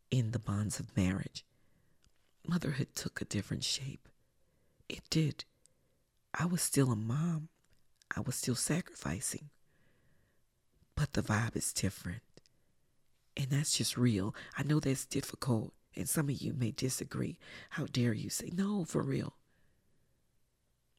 in 0.09 0.31
the 0.31 0.39
bonds 0.39 0.79
of 0.79 0.95
marriage. 0.95 1.43
Motherhood 2.47 2.89
took 2.95 3.21
a 3.21 3.25
different 3.25 3.63
shape. 3.63 4.07
It 4.87 5.01
did. 5.09 5.43
I 6.33 6.45
was 6.45 6.61
still 6.61 6.91
a 6.91 6.95
mom. 6.95 7.49
I 8.15 8.21
was 8.21 8.35
still 8.35 8.55
sacrificing. 8.55 9.49
But 11.01 11.13
the 11.13 11.23
vibe 11.23 11.55
is 11.55 11.73
different. 11.73 12.21
And 13.35 13.47
that's 13.49 13.75
just 13.75 13.97
real. 13.97 14.35
I 14.55 14.61
know 14.61 14.79
that's 14.79 15.07
difficult, 15.07 15.73
and 15.95 16.07
some 16.07 16.29
of 16.29 16.39
you 16.39 16.53
may 16.53 16.69
disagree. 16.69 17.39
How 17.71 17.85
dare 17.85 18.13
you 18.13 18.29
say, 18.29 18.51
no, 18.53 18.85
for 18.85 19.01
real. 19.01 19.33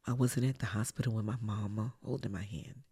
I 0.04 0.12
wasn't 0.12 0.46
at 0.46 0.58
the 0.58 0.66
hospital 0.66 1.12
with 1.12 1.24
my 1.24 1.36
mama 1.40 1.94
holding 2.04 2.32
my 2.32 2.42
hand. 2.42 2.82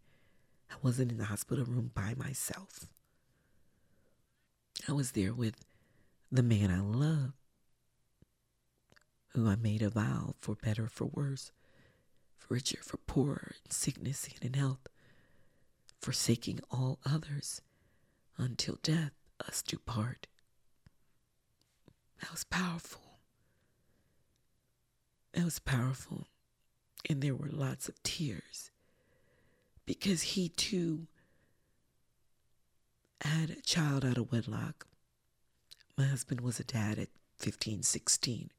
I 0.71 0.77
wasn't 0.83 1.11
in 1.11 1.19
the 1.19 1.25
hospital 1.25 1.65
room 1.65 1.91
by 1.93 2.15
myself. 2.17 2.87
I 4.87 4.93
was 4.93 5.11
there 5.11 5.35
with 5.35 5.57
the 6.31 6.45
man 6.45 6.71
I 6.71 6.79
love, 6.79 7.33
who 9.31 9.49
I 9.49 9.57
made 9.57 9.83
a 9.83 9.91
vow 9.91 10.37
for 10.39 10.55
better, 10.55 10.87
for 10.87 11.07
worse, 11.07 11.51
for 12.39 12.55
richer, 12.55 12.79
for 12.83 12.99
poorer, 12.99 13.57
in 13.65 13.73
sickness 13.73 14.29
and 14.33 14.55
in 14.55 14.61
health, 14.61 14.87
forsaking 16.01 16.61
all 16.71 16.99
others 17.05 17.61
until 18.37 18.79
death 18.83 19.13
us 19.47 19.63
do 19.63 19.79
part. 19.79 20.27
That 22.21 22.33
was 22.33 22.45
powerful. 22.45 23.01
That 25.33 25.45
was 25.45 25.59
powerful. 25.59 26.27
And 27.09 27.23
there 27.23 27.35
were 27.35 27.49
lots 27.51 27.89
of 27.89 28.03
tears 28.03 28.71
because 29.87 30.23
he 30.23 30.49
too 30.49 31.07
had 33.23 33.51
a 33.51 33.61
child 33.63 34.05
out 34.05 34.19
of 34.19 34.33
wedlock. 34.33 34.87
My 35.97 36.05
husband 36.05 36.41
was 36.41 36.61
a 36.61 36.65
dad 36.65 36.99
at 36.99 37.09
15, 37.39 37.83
16. 37.83 38.51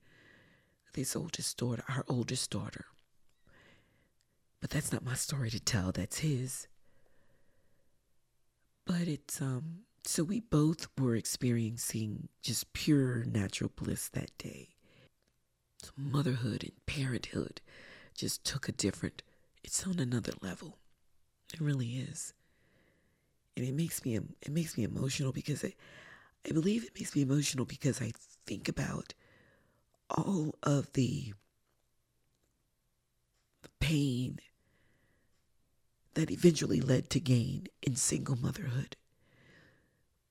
His 0.93 1.15
oldest 1.15 1.57
daughter, 1.57 1.83
our 1.87 2.03
oldest 2.07 2.49
daughter. 2.51 2.85
But 4.59 4.69
that's 4.69 4.91
not 4.91 5.05
my 5.05 5.15
story 5.15 5.49
to 5.49 5.59
tell, 5.59 5.91
that's 5.91 6.19
his. 6.19 6.67
But 8.85 9.07
it's, 9.07 9.41
um, 9.41 9.81
so 10.05 10.23
we 10.23 10.39
both 10.39 10.87
were 10.97 11.15
experiencing 11.15 12.29
just 12.41 12.73
pure 12.73 13.23
natural 13.23 13.71
bliss 13.75 14.09
that 14.09 14.37
day. 14.37 14.69
So 15.81 15.91
motherhood 15.97 16.63
and 16.63 16.85
parenthood 16.85 17.61
just 18.15 18.43
took 18.43 18.67
a 18.67 18.71
different, 18.71 19.23
it's 19.63 19.85
on 19.87 19.99
another 19.99 20.33
level. 20.41 20.77
It 21.53 21.61
really 21.61 21.95
is. 21.95 22.33
And 23.55 23.65
it 23.65 23.73
makes 23.73 24.03
me, 24.05 24.15
it 24.15 24.49
makes 24.51 24.77
me 24.77 24.83
emotional 24.83 25.31
because 25.31 25.63
I, 25.63 25.73
I 26.47 26.51
believe 26.51 26.83
it 26.83 26.95
makes 26.95 27.15
me 27.15 27.21
emotional 27.21 27.65
because 27.65 28.01
I 28.01 28.11
think 28.45 28.67
about 28.67 29.13
all 30.09 30.55
of 30.63 30.91
the, 30.93 31.33
the 33.61 33.69
pain 33.79 34.39
that 36.13 36.31
eventually 36.31 36.81
led 36.81 37.09
to 37.09 37.19
gain 37.19 37.67
in 37.81 37.95
single 37.95 38.35
motherhood. 38.35 38.95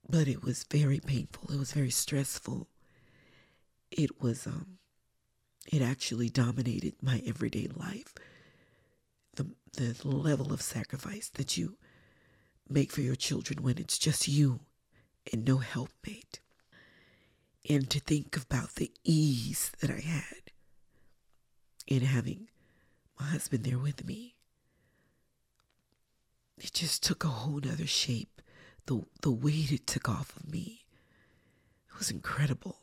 But 0.08 0.28
it 0.28 0.42
was 0.42 0.64
very 0.64 1.00
painful. 1.00 1.52
It 1.54 1.58
was 1.58 1.72
very 1.72 1.90
stressful. 1.90 2.68
It 3.90 4.20
was 4.22 4.46
um 4.46 4.78
it 5.72 5.82
actually 5.82 6.28
dominated 6.28 6.94
my 7.02 7.22
everyday 7.26 7.68
life. 7.76 8.14
The, 9.34 9.46
the 9.74 9.94
level 10.06 10.52
of 10.52 10.60
sacrifice 10.62 11.28
that 11.34 11.56
you 11.56 11.76
make 12.68 12.90
for 12.90 13.02
your 13.02 13.14
children 13.14 13.62
when 13.62 13.78
it's 13.78 13.98
just 13.98 14.26
you 14.26 14.60
and 15.32 15.44
no 15.44 15.58
helpmate. 15.58 16.40
And 17.68 17.88
to 17.90 18.00
think 18.00 18.36
about 18.36 18.74
the 18.76 18.90
ease 19.04 19.70
that 19.80 19.90
I 19.90 20.00
had 20.00 20.50
in 21.86 22.00
having 22.02 22.48
my 23.18 23.26
husband 23.26 23.64
there 23.64 23.78
with 23.78 24.04
me, 24.04 24.34
it 26.60 26.72
just 26.72 27.02
took 27.02 27.24
a 27.24 27.28
whole 27.28 27.60
nother 27.60 27.86
shape. 27.86 28.42
The, 28.86 29.02
the 29.22 29.30
weight 29.30 29.72
it 29.72 29.86
took 29.86 30.08
off 30.08 30.36
of 30.36 30.50
me 30.50 30.84
it 31.90 31.98
was 31.98 32.10
incredible. 32.10 32.78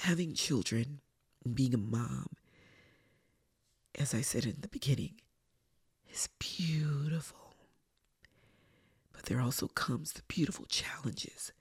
Having 0.00 0.34
children 0.34 1.00
and 1.44 1.54
being 1.54 1.74
a 1.74 1.78
mom, 1.78 2.28
as 3.98 4.14
I 4.14 4.20
said 4.20 4.44
in 4.44 4.56
the 4.60 4.68
beginning, 4.68 5.14
is 6.12 6.28
beautiful. 6.38 7.54
But 9.12 9.24
there 9.24 9.40
also 9.40 9.68
comes 9.68 10.12
the 10.12 10.22
beautiful 10.28 10.66
challenges 10.66 11.52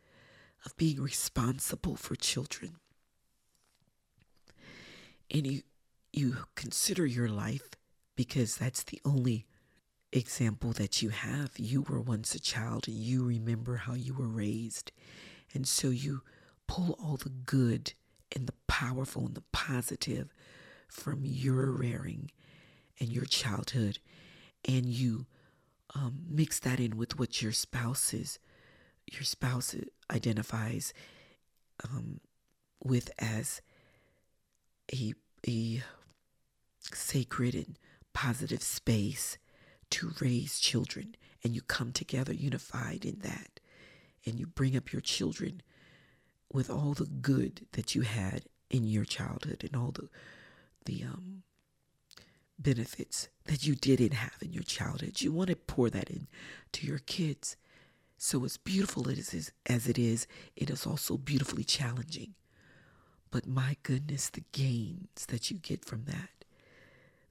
of 0.65 0.75
being 0.77 1.01
responsible 1.01 1.95
for 1.95 2.15
children. 2.15 2.77
And 5.29 5.47
you 5.47 5.61
you 6.13 6.35
consider 6.55 7.05
your 7.05 7.29
life 7.29 7.69
because 8.17 8.57
that's 8.57 8.83
the 8.83 8.99
only 9.05 9.45
example 10.11 10.71
that 10.73 11.01
you 11.01 11.09
have. 11.09 11.51
You 11.57 11.81
were 11.81 12.01
once 12.01 12.35
a 12.35 12.39
child 12.39 12.87
and 12.87 12.97
you 12.97 13.23
remember 13.23 13.77
how 13.77 13.93
you 13.93 14.13
were 14.13 14.27
raised. 14.27 14.91
And 15.53 15.67
so 15.67 15.89
you 15.89 16.21
pull 16.67 16.97
all 16.99 17.17
the 17.17 17.29
good 17.29 17.93
and 18.33 18.47
the 18.47 18.53
powerful 18.67 19.25
and 19.25 19.35
the 19.35 19.43
positive 19.51 20.33
from 20.87 21.21
your 21.23 21.71
rearing 21.71 22.31
and 22.99 23.09
your 23.09 23.25
childhood 23.25 23.99
and 24.67 24.85
you 24.85 25.25
um, 25.95 26.21
mix 26.29 26.59
that 26.59 26.79
in 26.79 26.97
with 26.97 27.19
what 27.19 27.41
your 27.41 27.51
spouse 27.51 28.13
is 28.13 28.39
your 29.11 29.23
spouse 29.23 29.75
identifies 30.11 30.93
um, 31.83 32.19
with 32.83 33.11
as 33.19 33.61
a 34.93 35.13
a 35.47 35.81
sacred 36.93 37.55
and 37.55 37.77
positive 38.13 38.61
space 38.61 39.37
to 39.91 40.13
raise 40.19 40.59
children 40.59 41.15
and 41.43 41.55
you 41.55 41.61
come 41.61 41.91
together 41.91 42.33
unified 42.33 43.05
in 43.05 43.19
that 43.19 43.59
and 44.25 44.39
you 44.39 44.45
bring 44.45 44.75
up 44.75 44.91
your 44.91 45.01
children 45.01 45.61
with 46.51 46.69
all 46.69 46.93
the 46.93 47.05
good 47.05 47.65
that 47.73 47.95
you 47.95 48.01
had 48.01 48.43
in 48.69 48.85
your 48.85 49.05
childhood 49.05 49.63
and 49.63 49.75
all 49.75 49.91
the 49.91 50.09
the 50.85 51.03
um 51.03 51.43
benefits 52.61 53.29
that 53.45 53.65
you 53.65 53.75
didn't 53.75 54.13
have 54.13 54.37
in 54.41 54.53
your 54.53 54.63
childhood. 54.63 55.21
You 55.21 55.31
want 55.31 55.49
to 55.49 55.55
pour 55.55 55.89
that 55.89 56.09
in 56.09 56.27
to 56.73 56.85
your 56.85 56.99
kids. 56.99 57.57
So 58.17 58.45
as 58.45 58.57
beautiful 58.57 59.09
as, 59.09 59.51
as 59.65 59.87
it 59.87 59.97
is, 59.97 60.27
it 60.55 60.69
is 60.69 60.85
also 60.85 61.17
beautifully 61.17 61.63
challenging. 61.63 62.35
But 63.31 63.47
my 63.47 63.77
goodness, 63.83 64.29
the 64.29 64.43
gains 64.51 65.25
that 65.27 65.49
you 65.49 65.57
get 65.57 65.85
from 65.85 66.03
that, 66.05 66.45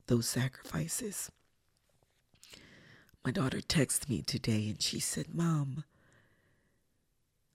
those 0.07 0.27
sacrifices. 0.27 1.31
My 3.25 3.31
daughter 3.31 3.59
texted 3.61 4.09
me 4.09 4.23
today 4.23 4.69
and 4.69 4.81
she 4.81 4.99
said, 4.99 5.35
Mom, 5.35 5.85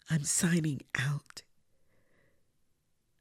I'm 0.09 0.23
signing 0.23 0.81
out. 0.99 1.41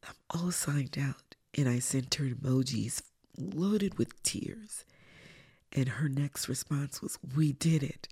I'm 0.06 0.14
all 0.28 0.50
signed 0.50 0.98
out. 1.00 1.36
And 1.56 1.68
I 1.68 1.78
sent 1.78 2.16
her 2.16 2.26
emojis 2.26 3.00
loaded 3.38 3.98
with 3.98 4.22
tears. 4.22 4.84
And 5.72 5.88
her 5.88 6.08
next 6.08 6.48
response 6.48 7.00
was, 7.00 7.18
We 7.34 7.52
did 7.52 7.82
it. 7.82 8.08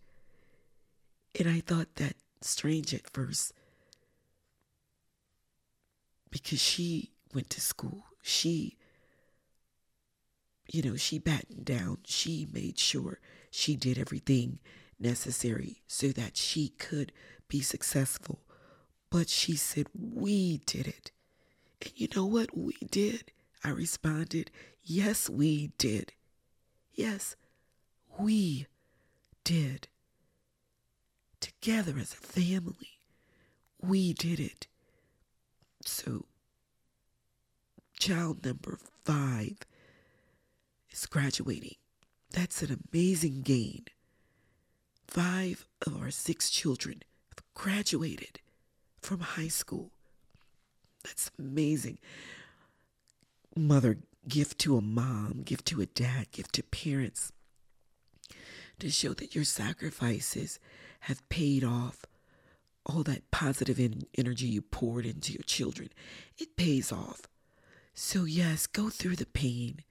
And 1.39 1.49
I 1.49 1.61
thought 1.61 1.97
that 1.97 2.17
strange 2.41 2.95
at 2.95 3.09
first 3.11 3.53
because 6.31 6.61
she 6.61 7.11
went 7.35 7.51
to 7.51 7.61
school. 7.61 8.05
She, 8.23 8.79
you 10.73 10.83
know, 10.83 10.97
she 10.97 11.19
battened 11.19 11.67
down. 11.67 11.99
She 12.05 12.49
made 12.51 12.79
sure 12.79 13.21
she 13.55 13.77
did 13.77 13.99
everything 13.99 14.59
necessary 14.99 15.83
so 15.87 16.09
that 16.09 16.39
she 16.39 16.71
could 16.71 17.13
be 17.49 17.61
successful. 17.61 18.41
But 19.11 19.29
she 19.29 19.57
said, 19.57 19.89
We 19.95 20.63
did 20.65 20.89
it. 20.89 21.13
And 21.83 21.93
you 21.95 22.09
know 22.17 22.25
what 22.25 22.57
we 22.57 22.73
did? 22.91 23.31
I 23.63 23.69
responded, 23.69 24.51
Yes, 24.83 25.29
we 25.29 25.73
did. 25.77 26.13
Yes, 26.95 27.37
we 28.19 28.67
did. 29.45 29.87
Together 31.41 31.99
as 32.01 32.15
a 32.15 32.17
family, 32.17 33.01
we 33.83 34.15
did 34.15 34.41
it. 34.41 34.67
So, 35.85 36.25
child 37.99 38.47
number 38.47 38.79
five 39.05 39.59
is 40.91 41.05
graduating. 41.05 41.77
That's 42.33 42.63
an 42.63 42.85
amazing 42.93 43.43
gain. 43.43 43.85
Five 45.07 45.67
of 45.87 46.01
our 46.01 46.11
six 46.11 46.51
children 46.51 47.03
have 47.31 47.45
graduated 47.55 48.41
from 49.01 49.21
high 49.21 49.49
school. 49.49 49.91
That's 51.05 51.31
amazing. 51.39 51.99
Mother 53.55 53.99
gift 54.29 54.59
to 54.61 54.77
a 54.77 54.81
mom, 54.81 55.43
gift 55.45 55.67
to 55.67 55.81
a 55.81 55.87
dad, 55.87 56.31
gift 56.33 56.55
to 56.55 56.63
parents 56.63 57.33
to 58.79 58.91
show 58.91 59.13
that 59.15 59.35
your 59.35 59.45
sacrifices 59.45 60.59
have 61.01 61.29
paid 61.29 61.63
off 61.63 62.05
all 62.85 63.03
that 63.03 63.31
positive 63.31 63.79
energy 64.17 64.47
you 64.47 64.63
poured 64.63 65.07
into 65.07 65.33
your 65.33 65.43
children. 65.43 65.89
It 66.39 66.57
pays 66.57 66.91
off. 66.91 67.23
So, 67.95 68.25
yes, 68.25 68.67
go 68.67 68.89
through 68.89 69.17
the 69.17 69.27
pain, 69.27 69.83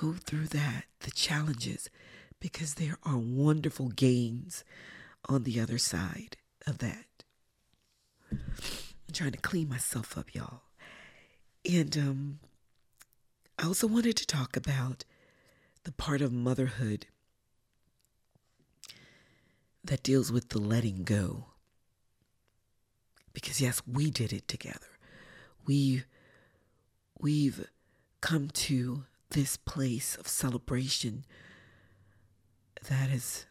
go 0.00 0.14
through 0.14 0.46
that, 0.46 0.84
the 1.00 1.10
challenges, 1.10 1.90
because 2.40 2.74
there 2.74 2.96
are 3.04 3.18
wonderful 3.18 3.88
gains 3.88 4.64
on 5.28 5.44
the 5.44 5.60
other 5.60 5.76
side 5.76 6.38
of 6.66 6.78
that. 6.78 7.04
I'm 8.30 8.38
trying 9.12 9.32
to 9.32 9.38
clean 9.38 9.68
myself 9.68 10.16
up, 10.16 10.34
y'all. 10.34 10.62
And 11.70 11.94
um, 11.98 12.38
I 13.58 13.66
also 13.66 13.86
wanted 13.86 14.16
to 14.16 14.26
talk 14.26 14.56
about 14.56 15.04
the 15.84 15.92
part 15.92 16.22
of 16.22 16.32
motherhood 16.32 17.06
that 19.84 20.02
deals 20.02 20.32
with 20.32 20.48
the 20.48 20.60
letting 20.60 21.04
go. 21.04 21.48
Because 23.34 23.60
yes, 23.60 23.82
we 23.86 24.10
did 24.10 24.32
it 24.32 24.48
together. 24.48 24.98
We 25.66 26.04
we've 27.18 27.68
come 28.22 28.48
to 28.48 29.04
this 29.30 29.56
place 29.56 30.16
of 30.16 30.28
celebration 30.28 31.24
that 32.88 33.10
has 33.10 33.46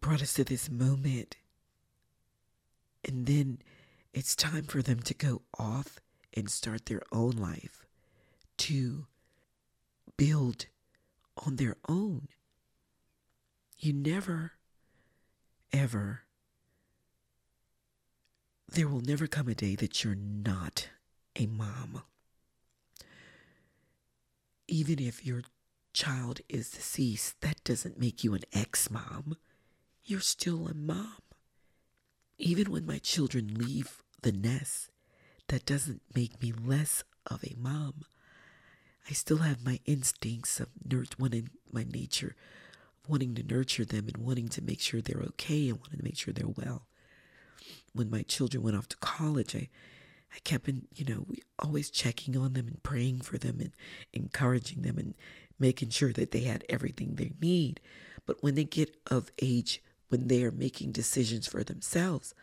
brought 0.00 0.22
us 0.22 0.34
to 0.34 0.44
this 0.44 0.70
moment. 0.70 1.36
And 3.04 3.26
then 3.26 3.58
it's 4.12 4.36
time 4.36 4.64
for 4.64 4.82
them 4.82 5.00
to 5.00 5.14
go 5.14 5.42
off 5.58 5.98
and 6.34 6.50
start 6.50 6.86
their 6.86 7.02
own 7.12 7.32
life 7.32 7.86
to 8.58 9.06
build 10.16 10.66
on 11.46 11.56
their 11.56 11.76
own. 11.88 12.28
You 13.78 13.92
never, 13.92 14.52
ever, 15.72 16.22
there 18.70 18.88
will 18.88 19.00
never 19.00 19.26
come 19.26 19.48
a 19.48 19.54
day 19.54 19.74
that 19.76 20.02
you're 20.02 20.14
not 20.14 20.88
a 21.36 21.46
mom. 21.46 22.02
Even 24.66 24.98
if 24.98 25.24
your 25.24 25.42
child 25.92 26.40
is 26.48 26.70
deceased, 26.70 27.40
that 27.40 27.62
doesn't 27.64 28.00
make 28.00 28.24
you 28.24 28.34
an 28.34 28.42
ex 28.52 28.90
mom. 28.90 29.36
You're 30.04 30.20
still 30.20 30.66
a 30.66 30.74
mom. 30.74 31.18
Even 32.38 32.70
when 32.70 32.86
my 32.86 32.98
children 32.98 33.54
leave 33.54 34.02
the 34.22 34.32
nest, 34.32 34.90
that 35.48 35.66
doesn't 35.66 36.02
make 36.14 36.42
me 36.42 36.52
less 36.52 37.04
of 37.26 37.44
a 37.44 37.54
mom. 37.56 38.04
I 39.08 39.12
still 39.12 39.38
have 39.38 39.64
my 39.64 39.80
instincts 39.84 40.60
of 40.60 40.68
nurt- 40.84 41.18
wanting 41.18 41.50
my 41.70 41.84
nature, 41.84 42.34
wanting 43.06 43.34
to 43.34 43.42
nurture 43.42 43.84
them 43.84 44.08
and 44.08 44.16
wanting 44.16 44.48
to 44.48 44.62
make 44.62 44.80
sure 44.80 45.00
they're 45.00 45.22
okay 45.28 45.68
and 45.68 45.78
wanting 45.78 45.98
to 45.98 46.04
make 46.04 46.16
sure 46.16 46.32
they're 46.32 46.48
well. 46.48 46.86
When 47.92 48.10
my 48.10 48.22
children 48.22 48.62
went 48.62 48.76
off 48.76 48.88
to 48.88 48.96
college, 48.96 49.54
I, 49.54 49.68
I 50.34 50.38
kept 50.40 50.68
in, 50.68 50.86
you 50.94 51.04
know, 51.04 51.26
always 51.58 51.90
checking 51.90 52.36
on 52.36 52.54
them 52.54 52.66
and 52.66 52.82
praying 52.82 53.20
for 53.20 53.38
them 53.38 53.60
and 53.60 53.70
encouraging 54.12 54.82
them 54.82 54.98
and 54.98 55.14
making 55.58 55.90
sure 55.90 56.12
that 56.12 56.32
they 56.32 56.40
had 56.40 56.64
everything 56.68 57.14
they 57.14 57.32
need. 57.40 57.80
But 58.26 58.42
when 58.42 58.56
they 58.56 58.64
get 58.64 58.96
of 59.06 59.30
age, 59.40 59.82
when 60.08 60.26
they 60.28 60.42
are 60.42 60.50
making 60.50 60.92
decisions 60.92 61.46
for 61.46 61.62
themselves, 61.62 62.34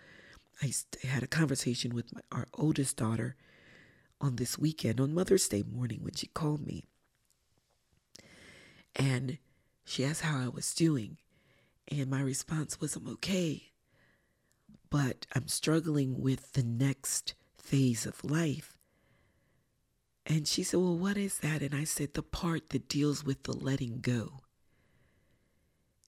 I 0.62 0.72
had 1.06 1.24
a 1.24 1.28
conversation 1.28 1.94
with 1.94 2.14
my, 2.14 2.22
our 2.32 2.48
oldest 2.54 2.98
daughter 2.98 3.36
on 4.22 4.38
this 4.38 4.58
weekend, 4.58 5.00
on 5.02 5.14
Mother's 5.14 5.48
Day 5.50 5.64
morning, 5.64 6.00
when 6.02 6.14
she 6.14 6.28
called 6.28 6.66
me. 6.66 6.86
And 8.96 9.38
she 9.84 10.06
asked 10.06 10.22
how 10.22 10.40
I 10.40 10.48
was 10.48 10.74
doing. 10.74 11.18
And 11.88 12.10
my 12.10 12.22
response 12.22 12.80
was, 12.80 12.96
I'm 12.96 13.08
okay. 13.10 13.72
But 14.90 15.26
I'm 15.34 15.48
struggling 15.48 16.22
with 16.22 16.54
the 16.54 16.64
next 16.64 17.34
phase 17.62 18.06
of 18.06 18.24
life. 18.24 18.78
And 20.26 20.48
she 20.48 20.64
said, 20.64 20.80
Well, 20.80 20.98
what 20.98 21.18
is 21.18 21.40
that? 21.40 21.62
And 21.62 21.74
I 21.74 21.84
said, 21.84 22.14
The 22.14 22.24
part 22.24 22.70
that 22.70 22.88
deals 22.88 23.24
with 23.24 23.44
the 23.44 23.54
letting 23.54 24.00
go 24.02 24.42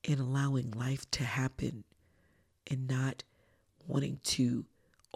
and 0.07 0.19
allowing 0.19 0.71
life 0.71 1.09
to 1.11 1.23
happen 1.23 1.83
and 2.69 2.87
not 2.87 3.23
wanting 3.87 4.19
to 4.23 4.65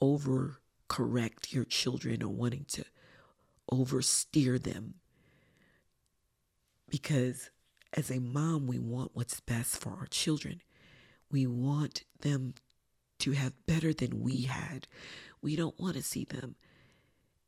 overcorrect 0.02 1.52
your 1.52 1.66
children 1.66 2.24
or 2.24 2.30
wanting 2.30 2.66
to 2.70 2.86
oversteer 3.72 4.62
them. 4.62 4.96
Because 6.90 7.50
as 7.94 8.10
a 8.10 8.20
mom, 8.20 8.68
we 8.68 8.80
want 8.80 9.12
what's 9.14 9.40
best 9.40 9.78
for 9.82 9.92
our 9.92 10.08
children. 10.08 10.62
We 11.32 11.46
want 11.48 12.04
them 12.22 12.54
to 13.20 13.32
have 13.32 13.54
better 13.66 13.94
than 13.94 14.22
we 14.22 14.44
had. 14.44 14.88
We 15.42 15.56
don't 15.56 15.80
want 15.80 15.96
to 15.96 16.04
see 16.04 16.26
them 16.26 16.56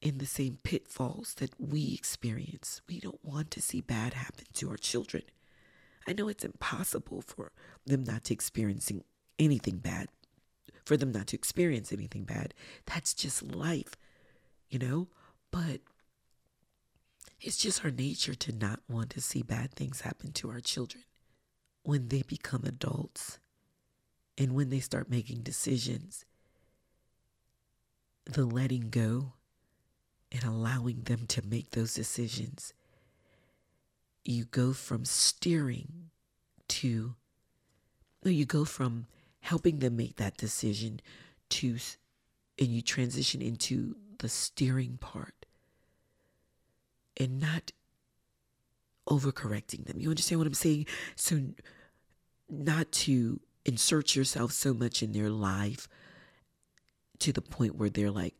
in 0.02 0.18
the 0.18 0.26
same 0.26 0.60
pitfalls 0.64 1.34
that 1.36 1.52
we 1.60 1.94
experience. 1.94 2.82
We 2.88 3.00
don't 3.00 3.24
want 3.24 3.52
to 3.52 3.62
see 3.62 3.82
bad 3.82 4.14
happen 4.14 4.46
to 4.54 4.70
our 4.70 4.78
children. 4.78 5.24
I 6.08 6.14
know 6.14 6.30
it's 6.30 6.46
impossible 6.46 7.22
for 7.22 7.52
them 7.86 8.04
not 8.04 8.24
to 8.26 8.34
experiencing 8.34 9.04
anything 9.38 9.78
bad, 9.78 10.08
for 10.86 10.98
them 10.98 11.12
not 11.12 11.28
to 11.28 11.36
experience 11.36 11.92
anything 11.92 12.24
bad. 12.24 12.54
That's 12.86 13.14
just 13.14 13.44
life, 13.44 13.96
you 14.70 14.80
know? 14.80 15.08
But 15.52 15.82
it's 17.42 17.58
just 17.58 17.84
our 17.84 17.92
nature 17.92 18.36
to 18.36 18.52
not 18.52 18.82
want 18.90 19.10
to 19.12 19.22
see 19.22 19.42
bad 19.42 19.72
things 19.72 20.02
happen 20.02 20.32
to 20.34 20.50
our 20.50 20.60
children. 20.60 21.04
When 21.84 22.10
they 22.10 22.22
become 22.22 22.64
adults 22.66 23.40
and 24.38 24.54
when 24.54 24.70
they 24.70 24.80
start 24.80 25.10
making 25.10 25.42
decisions, 25.42 26.26
the 28.34 28.46
letting 28.46 28.90
go 28.90 29.34
and 30.32 30.44
allowing 30.44 31.02
them 31.04 31.26
to 31.28 31.46
make 31.46 31.72
those 31.72 31.94
decisions, 31.94 32.74
you 34.24 34.46
go 34.46 34.74
from 34.74 35.06
steering 35.06 36.10
to, 36.68 37.16
you 38.24 38.46
go 38.46 38.66
from 38.66 39.08
helping 39.42 39.80
them 39.80 39.96
make 39.96 40.18
that 40.18 40.38
decision 40.38 41.00
to, 41.50 41.78
and 42.60 42.68
you 42.68 42.82
transition 42.82 43.42
into 43.42 43.96
the 44.20 44.30
steering 44.30 44.98
part 44.98 45.46
and 47.18 47.40
not 47.40 47.72
overcorrecting 49.08 49.86
them. 49.86 50.00
You 50.00 50.10
understand 50.10 50.40
what 50.40 50.48
I'm 50.48 50.54
saying? 50.54 50.86
So, 51.16 51.42
not 52.50 52.92
to 52.92 53.40
insert 53.66 54.16
yourself 54.16 54.52
so 54.52 54.74
much 54.74 55.04
in 55.04 55.12
their 55.12 55.30
life 55.30 55.88
to 57.20 57.32
the 57.32 57.42
point 57.42 57.76
where 57.76 57.90
they're 57.90 58.12
like, 58.12 58.36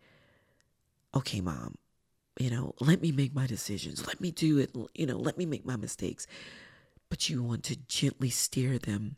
okay, 1.16 1.42
mom, 1.42 1.76
you 2.40 2.50
know, 2.50 2.74
let 2.80 3.02
me 3.02 3.12
make 3.12 3.34
my 3.34 3.48
decisions. 3.48 4.08
Let 4.08 4.22
me 4.22 4.32
do 4.32 4.60
it. 4.60 4.76
You 4.94 5.06
know, 5.06 5.18
let 5.18 5.38
me 5.38 5.46
make 5.46 5.66
my 5.66 5.76
mistakes. 5.76 6.28
But 7.10 7.30
you 7.30 7.44
want 7.44 7.64
to 7.66 7.76
gently 7.76 8.30
steer 8.30 8.78
them 8.78 9.18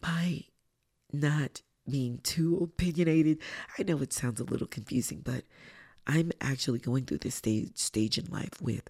by 0.00 0.44
not 1.12 1.62
being 1.88 2.18
too 2.22 2.58
opinionated. 2.62 3.38
I 3.78 3.82
know 3.82 3.98
it 3.98 4.12
sounds 4.12 4.40
a 4.40 4.44
little 4.44 4.66
confusing, 4.66 5.22
but 5.24 5.44
I'm 6.06 6.32
actually 6.40 6.78
going 6.78 7.04
through 7.04 7.18
this 7.18 7.34
stage 7.34 7.76
stage 7.76 8.16
in 8.16 8.26
life 8.26 8.60
with 8.60 8.88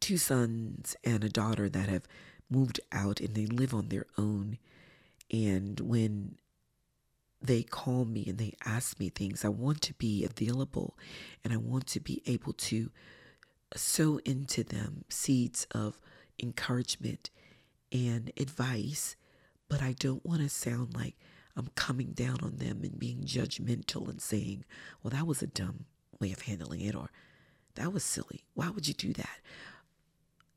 two 0.00 0.16
sons 0.16 0.96
and 1.04 1.22
a 1.24 1.28
daughter 1.28 1.68
that 1.68 1.88
have 1.88 2.06
moved 2.50 2.80
out 2.92 3.20
and 3.20 3.34
they 3.34 3.46
live 3.46 3.74
on 3.74 3.88
their 3.88 4.06
own. 4.18 4.58
And 5.30 5.80
when 5.80 6.36
they 7.46 7.62
call 7.62 8.04
me 8.04 8.24
and 8.26 8.38
they 8.38 8.54
ask 8.64 8.98
me 8.98 9.08
things. 9.08 9.44
I 9.44 9.48
want 9.48 9.80
to 9.82 9.94
be 9.94 10.24
available 10.24 10.96
and 11.44 11.52
I 11.52 11.56
want 11.56 11.86
to 11.88 12.00
be 12.00 12.22
able 12.26 12.52
to 12.52 12.90
sow 13.74 14.18
into 14.24 14.62
them 14.64 15.04
seeds 15.08 15.66
of 15.72 15.98
encouragement 16.40 17.30
and 17.92 18.32
advice, 18.36 19.16
but 19.68 19.82
I 19.82 19.94
don't 19.98 20.24
want 20.24 20.42
to 20.42 20.48
sound 20.48 20.94
like 20.94 21.16
I'm 21.56 21.68
coming 21.74 22.12
down 22.12 22.38
on 22.42 22.56
them 22.56 22.80
and 22.82 22.98
being 22.98 23.22
judgmental 23.22 24.08
and 24.08 24.20
saying, 24.20 24.64
well, 25.02 25.10
that 25.10 25.26
was 25.26 25.42
a 25.42 25.46
dumb 25.46 25.86
way 26.20 26.32
of 26.32 26.42
handling 26.42 26.82
it 26.82 26.94
or 26.94 27.10
that 27.74 27.92
was 27.92 28.04
silly. 28.04 28.44
Why 28.54 28.70
would 28.70 28.88
you 28.88 28.94
do 28.94 29.12
that? 29.14 29.38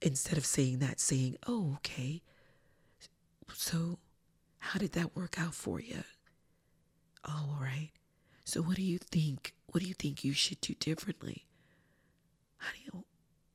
Instead 0.02 0.38
of 0.38 0.46
saying 0.46 0.80
that, 0.80 1.00
saying, 1.00 1.38
oh, 1.48 1.74
okay. 1.78 2.22
So, 3.54 4.00
how 4.60 4.80
did 4.80 4.94
that 4.94 5.16
work 5.16 5.40
out 5.40 5.54
for 5.54 5.80
you? 5.80 6.04
Oh, 7.26 7.56
all 7.56 7.62
right. 7.62 7.92
So 8.46 8.62
what 8.62 8.78
do 8.78 8.82
you 8.82 8.98
think? 8.98 9.54
What 9.68 9.82
do 9.82 9.88
you 9.88 9.94
think 9.94 10.24
you 10.24 10.34
should 10.34 10.62
do 10.62 10.74
differently? 10.74 11.46
How 12.58 12.72
do 12.72 12.80
you 12.84 13.06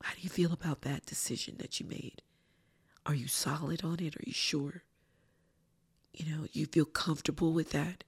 how 0.02 0.14
do 0.14 0.20
you 0.20 0.28
feel 0.28 0.52
about 0.52 0.82
that 0.82 1.06
decision 1.06 1.56
that 1.58 1.80
you 1.80 1.86
made? 1.86 2.22
Are 3.06 3.14
you 3.14 3.26
solid 3.26 3.82
on 3.84 4.00
it? 4.00 4.16
Are 4.16 4.24
you 4.26 4.32
sure? 4.32 4.82
You 6.12 6.30
know, 6.30 6.46
you 6.52 6.66
feel 6.66 6.84
comfortable 6.84 7.52
with 7.52 7.70
that? 7.70 8.04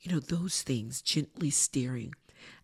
You 0.00 0.12
know, 0.12 0.20
those 0.20 0.62
things, 0.62 1.02
gently 1.02 1.50
steering, 1.50 2.14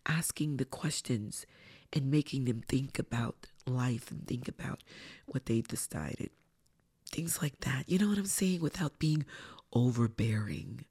asking 0.05 0.57
the 0.57 0.65
questions 0.65 1.45
and 1.93 2.09
making 2.09 2.45
them 2.45 2.63
think 2.67 2.97
about 2.97 3.47
life 3.65 4.09
and 4.09 4.25
think 4.25 4.47
about 4.47 4.83
what 5.25 5.45
they've 5.45 5.67
decided. 5.67 6.29
Things 7.09 7.41
like 7.41 7.59
that. 7.61 7.89
You 7.89 7.99
know 7.99 8.07
what 8.07 8.17
I'm 8.17 8.25
saying? 8.25 8.61
Without 8.61 8.99
being 8.99 9.25
overbearing 9.73 10.85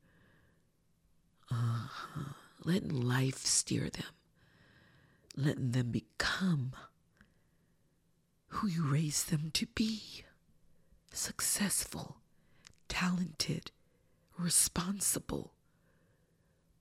uh-huh. 1.50 2.32
Letting 2.64 3.00
life 3.00 3.38
steer 3.46 3.88
them. 3.88 4.12
Letting 5.36 5.70
them 5.72 5.90
become 5.90 6.72
who 8.48 8.68
you 8.68 8.84
raised 8.84 9.30
them 9.30 9.50
to 9.54 9.66
be. 9.66 10.24
Successful, 11.12 12.18
talented, 12.88 13.70
responsible, 14.38 15.54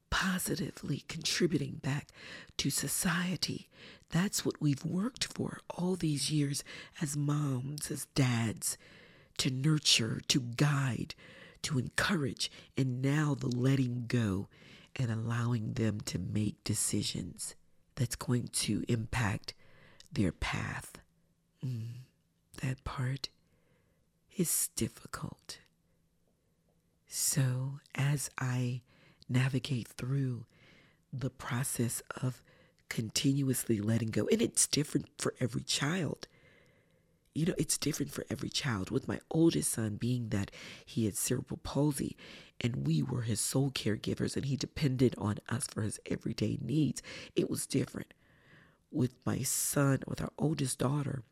positively 0.10 1.04
contributing 1.08 1.80
back 1.82 2.10
to 2.58 2.70
society. 2.70 3.70
That's 4.10 4.44
what 4.44 4.62
we've 4.62 4.84
worked 4.84 5.26
for 5.26 5.60
all 5.70 5.96
these 5.96 6.32
years 6.32 6.64
as 7.02 7.16
moms, 7.16 7.90
as 7.92 8.06
dads, 8.16 8.78
to 9.38 9.50
nurture, 9.50 10.22
to 10.28 10.42
guide, 10.42 11.16
to 11.64 11.80
encourage, 11.80 12.52
and 12.78 13.02
now 13.02 13.36
the 13.36 13.48
letting 13.48 14.06
go 14.08 14.48
and 14.96 15.12
allowing 15.12 15.74
them 15.74 16.00
to 16.02 16.20
make 16.20 16.64
decisions 16.64 17.56
that's 17.96 18.16
going 18.16 18.48
to 18.48 18.84
impact 18.88 19.54
their 20.12 20.32
path. 20.32 21.00
Mm, 21.66 22.04
that 22.62 22.84
part 22.84 23.30
is 24.38 24.70
difficult. 24.76 25.60
So, 27.08 27.80
as 27.96 28.30
I 28.38 28.82
navigate 29.28 29.88
through 29.88 30.46
the 31.12 31.30
process 31.30 32.02
of 32.22 32.42
continuously 32.88 33.80
letting 33.80 34.10
go, 34.12 34.28
and 34.32 34.42
it's 34.42 34.68
different 34.68 35.08
for 35.18 35.34
every 35.40 35.62
child 35.64 36.28
you 37.40 37.46
know, 37.46 37.54
it's 37.58 37.78
different 37.78 38.12
for 38.12 38.26
every 38.30 38.50
child. 38.50 38.92
With 38.92 39.08
my 39.08 39.22
oldest 39.32 39.72
son 39.72 39.96
being 39.96 40.28
that 40.30 40.52
he 40.86 41.06
had 41.06 41.16
cerebral 41.16 41.62
palsy 41.64 42.18
and 42.60 42.86
we 42.86 43.02
were 43.02 43.22
his 43.22 43.40
sole 43.40 43.72
caregivers 43.72 44.36
and 44.36 44.44
he 44.44 44.58
depended 44.58 45.16
on 45.18 45.38
us 45.48 45.66
for 45.68 45.82
his 45.84 46.02
everyday 46.06 46.58
needs, 46.62 47.02
it 47.38 47.50
was 47.50 47.66
different. 47.66 48.14
With 48.92 49.14
my 49.26 49.42
son, 49.44 50.00
with 50.06 50.20
our 50.20 50.34
oldest 50.38 50.80
daughter, 50.80 51.24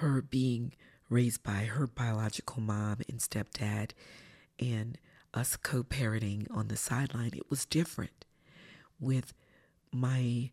her 0.00 0.20
being 0.20 0.74
raised 1.08 1.42
by 1.42 1.64
her 1.64 1.86
biological 1.86 2.60
mom 2.60 2.98
and 3.08 3.18
stepdad 3.18 3.92
and 4.58 4.98
us 5.32 5.56
co-parenting 5.56 6.46
on 6.50 6.68
the 6.68 6.76
sideline, 6.76 7.32
it 7.34 7.48
was 7.48 7.64
different. 7.64 8.26
With 9.00 9.32
my 9.90 10.50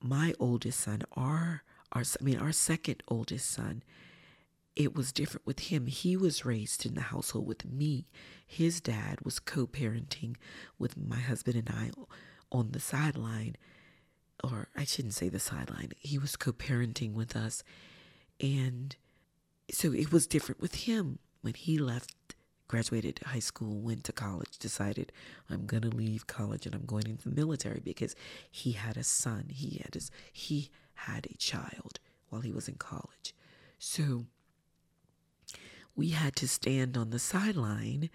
my 0.00 0.34
oldest 0.40 0.80
son, 0.80 1.02
our 1.12 1.62
our 1.92 2.02
I 2.02 2.24
mean 2.24 2.38
our 2.38 2.50
second 2.50 3.04
oldest 3.06 3.48
son, 3.48 3.84
it 4.74 4.94
was 4.94 5.12
different 5.12 5.46
with 5.46 5.60
him. 5.60 5.86
He 5.86 6.16
was 6.16 6.44
raised 6.44 6.86
in 6.86 6.94
the 6.94 7.02
household 7.02 7.46
with 7.46 7.64
me. 7.64 8.06
His 8.46 8.80
dad 8.80 9.20
was 9.22 9.38
co 9.38 9.66
parenting 9.66 10.36
with 10.78 10.96
my 10.96 11.18
husband 11.18 11.56
and 11.56 11.70
I 11.70 11.90
on 12.50 12.72
the 12.72 12.80
sideline, 12.80 13.56
or 14.42 14.68
I 14.76 14.84
shouldn't 14.84 15.14
say 15.14 15.28
the 15.28 15.38
sideline. 15.38 15.92
He 15.98 16.18
was 16.18 16.36
co 16.36 16.52
parenting 16.52 17.12
with 17.12 17.36
us. 17.36 17.62
And 18.40 18.96
so 19.70 19.92
it 19.92 20.10
was 20.10 20.26
different 20.26 20.60
with 20.60 20.74
him 20.74 21.18
when 21.42 21.54
he 21.54 21.78
left, 21.78 22.14
graduated 22.66 23.20
high 23.26 23.38
school, 23.40 23.80
went 23.80 24.04
to 24.04 24.12
college, 24.12 24.58
decided 24.58 25.12
I'm 25.50 25.66
going 25.66 25.82
to 25.82 25.88
leave 25.88 26.26
college 26.26 26.66
and 26.66 26.74
I'm 26.74 26.86
going 26.86 27.06
into 27.06 27.28
the 27.28 27.34
military 27.34 27.80
because 27.80 28.16
he 28.50 28.72
had 28.72 28.96
a 28.96 29.04
son. 29.04 29.46
He 29.50 29.82
had 29.82 29.94
his, 29.94 30.10
he 30.32 30.70
had 30.94 31.26
a 31.26 31.36
child 31.36 32.00
while 32.30 32.40
he 32.40 32.52
was 32.52 32.68
in 32.68 32.76
college. 32.76 33.34
So 33.78 34.26
we 35.94 36.10
had 36.10 36.36
to 36.36 36.48
stand 36.48 36.96
on 36.96 37.10
the 37.10 37.18
sideline 37.18 38.10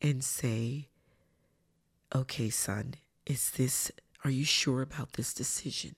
and 0.00 0.24
say, 0.24 0.88
okay, 2.14 2.50
son, 2.50 2.94
is 3.26 3.50
this, 3.50 3.92
are 4.24 4.30
you 4.30 4.44
sure 4.44 4.82
about 4.82 5.14
this 5.14 5.32
decision? 5.32 5.94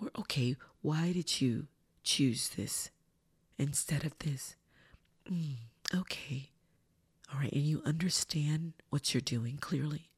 Or, 0.00 0.10
okay, 0.18 0.56
why 0.82 1.12
did 1.12 1.40
you 1.40 1.66
choose 2.02 2.50
this 2.50 2.90
instead 3.58 4.04
of 4.04 4.18
this? 4.18 4.56
Mm, 5.30 5.54
okay. 5.94 6.50
All 7.32 7.40
right. 7.40 7.52
And 7.52 7.62
you 7.62 7.82
understand 7.84 8.74
what 8.90 9.14
you're 9.14 9.20
doing 9.20 9.56
clearly? 9.56 10.10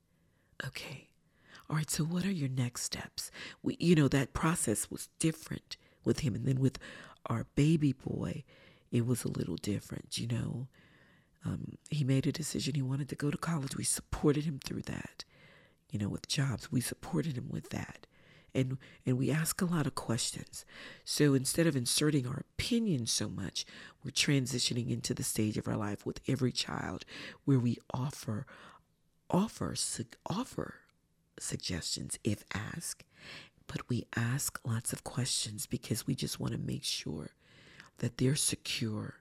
Okay. 0.67 1.09
All 1.71 1.77
right. 1.77 1.91
So, 1.91 2.05
what 2.05 2.25
are 2.25 2.31
your 2.33 2.49
next 2.49 2.83
steps? 2.83 3.31
We, 3.63 3.77
you 3.79 3.95
know, 3.95 4.09
that 4.09 4.33
process 4.33 4.91
was 4.91 5.09
different 5.19 5.77
with 6.05 6.21
him. 6.21 6.35
And 6.35 6.47
then 6.47 6.61
with 6.61 6.79
our 7.27 7.47
baby 7.55 7.93
boy, 7.93 8.45
it 8.91 9.07
was 9.07 9.25
a 9.25 9.29
little 9.29 9.57
different, 9.57 10.19
you 10.19 10.27
know. 10.27 10.69
Um, 11.45 11.79
he 11.91 12.03
made 12.05 12.27
a 12.27 12.33
decision 12.33 12.75
he 12.75 12.83
wanted 12.83 13.09
to 13.11 13.15
go 13.15 13.31
to 13.31 13.39
college. 13.39 13.77
We 13.77 13.85
supported 13.85 14.45
him 14.45 14.59
through 14.65 14.83
that. 14.83 15.25
You 15.91 16.01
know, 16.01 16.09
with 16.09 16.27
jobs, 16.27 16.73
we 16.73 16.81
supported 16.81 17.37
him 17.37 17.49
with 17.49 17.71
that. 17.71 18.07
And, 18.55 18.79
and 19.05 19.19
we 19.19 19.31
ask 19.31 19.61
a 19.61 19.67
lot 19.67 19.87
of 19.87 19.95
questions. 19.95 20.65
So 21.05 21.35
instead 21.35 21.67
of 21.67 21.77
inserting 21.77 22.27
our 22.27 22.43
opinion 22.55 23.07
so 23.07 23.29
much, 23.29 23.67
we're 24.03 24.11
transitioning 24.11 24.91
into 24.91 25.15
the 25.15 25.23
stage 25.23 25.57
of 25.57 25.69
our 25.69 25.77
life 25.77 26.07
with 26.07 26.21
every 26.27 26.53
child 26.53 27.05
where 27.45 27.59
we 27.59 27.77
offer 27.93 28.47
offer 29.29 29.75
offer 30.29 30.75
suggestions 31.39 32.19
if 32.25 32.45
asked, 32.55 33.05
but 33.67 33.89
we 33.89 34.07
ask 34.17 34.59
lots 34.65 34.93
of 34.93 35.05
questions 35.05 35.67
because 35.67 36.07
we 36.07 36.15
just 36.15 36.41
want 36.41 36.53
to 36.53 36.59
make 36.59 36.85
sure 36.85 37.31
that 37.99 38.19
they're 38.19 38.37
secure 38.37 39.21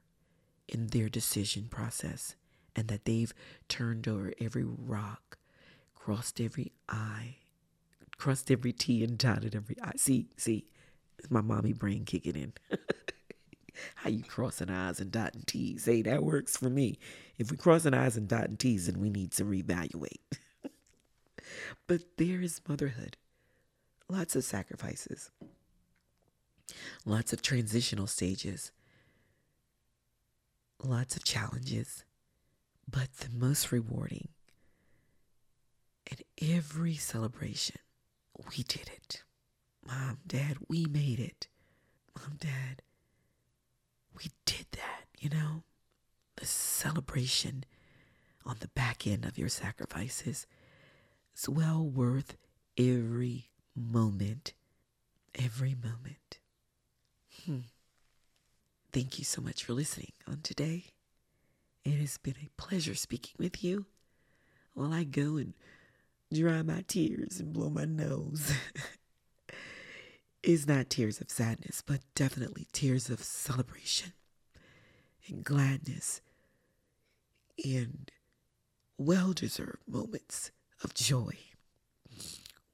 in 0.68 0.88
their 0.88 1.08
decision 1.08 1.68
process 1.68 2.34
and 2.74 2.88
that 2.88 3.04
they've 3.04 3.32
turned 3.68 4.06
over 4.06 4.32
every 4.40 4.64
rock, 4.64 5.38
crossed 5.94 6.40
every 6.40 6.72
I, 6.88 7.36
crossed 8.18 8.50
every 8.50 8.72
T 8.72 9.02
and 9.02 9.16
dotted 9.16 9.54
every 9.54 9.76
I. 9.82 9.92
See, 9.96 10.28
see, 10.36 10.66
it's 11.18 11.30
my 11.30 11.40
mommy 11.40 11.72
brain 11.72 12.04
kicking 12.04 12.36
in. 12.36 12.52
How 13.96 14.10
you 14.10 14.22
crossing 14.22 14.70
I's 14.70 15.00
and 15.00 15.12
dotting 15.12 15.44
T's? 15.46 15.84
Hey, 15.84 16.02
that 16.02 16.22
works 16.22 16.56
for 16.56 16.70
me. 16.70 16.98
If 17.38 17.50
we 17.50 17.56
crossing 17.56 17.94
I's 17.94 18.16
and 18.16 18.28
dotting 18.28 18.56
T's, 18.56 18.86
then 18.86 19.00
we 19.00 19.10
need 19.10 19.32
to 19.32 19.44
reevaluate. 19.44 20.38
but 21.86 22.00
there 22.16 22.40
is 22.40 22.60
motherhood. 22.66 23.16
Lots 24.08 24.36
of 24.36 24.44
sacrifices. 24.44 25.30
Lots 27.04 27.32
of 27.32 27.42
transitional 27.42 28.06
stages 28.06 28.72
lots 30.82 31.16
of 31.16 31.24
challenges, 31.24 32.04
but 32.90 33.12
the 33.18 33.30
most 33.30 33.72
rewarding. 33.72 34.28
In 36.10 36.18
every 36.54 36.94
celebration, 36.94 37.76
we 38.50 38.62
did 38.62 38.90
it. 38.94 39.22
Mom, 39.86 40.18
Dad, 40.26 40.56
we 40.68 40.86
made 40.86 41.18
it. 41.18 41.48
Mom, 42.16 42.36
Dad, 42.38 42.82
we 44.16 44.30
did 44.44 44.66
that, 44.72 45.06
you 45.18 45.30
know? 45.30 45.62
The 46.36 46.46
celebration 46.46 47.64
on 48.44 48.56
the 48.60 48.68
back 48.68 49.06
end 49.06 49.24
of 49.24 49.38
your 49.38 49.48
sacrifices 49.48 50.46
is 51.36 51.48
well 51.48 51.84
worth 51.84 52.36
every 52.78 53.50
moment. 53.74 54.52
Every 55.34 55.74
moment. 55.74 56.38
Hmm. 57.46 57.60
Thank 58.92 59.18
you 59.18 59.24
so 59.24 59.40
much 59.40 59.62
for 59.62 59.72
listening 59.72 60.12
on 60.26 60.40
today. 60.42 60.86
It 61.84 61.92
has 62.00 62.18
been 62.18 62.34
a 62.44 62.60
pleasure 62.60 62.96
speaking 62.96 63.34
with 63.38 63.62
you 63.62 63.86
while 64.74 64.92
I 64.92 65.04
go 65.04 65.36
and 65.36 65.54
dry 66.34 66.62
my 66.62 66.82
tears 66.88 67.38
and 67.38 67.52
blow 67.52 67.70
my 67.70 67.84
nose. 67.84 68.52
it's 70.42 70.66
not 70.66 70.90
tears 70.90 71.20
of 71.20 71.30
sadness, 71.30 71.82
but 71.86 72.00
definitely 72.16 72.66
tears 72.72 73.10
of 73.10 73.22
celebration 73.22 74.12
and 75.28 75.44
gladness 75.44 76.20
and 77.64 78.10
well 78.98 79.32
deserved 79.32 79.86
moments 79.86 80.50
of 80.82 80.94
joy. 80.94 81.36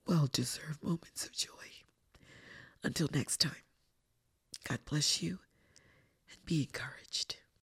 Well 0.07 0.29
deserved 0.33 0.83
moments 0.83 1.27
of 1.27 1.33
joy. 1.33 1.49
Until 2.83 3.09
next 3.13 3.39
time, 3.39 3.53
God 4.69 4.79
bless 4.85 5.23
you 5.23 5.39
and 6.31 6.45
be 6.45 6.63
encouraged. 6.63 7.37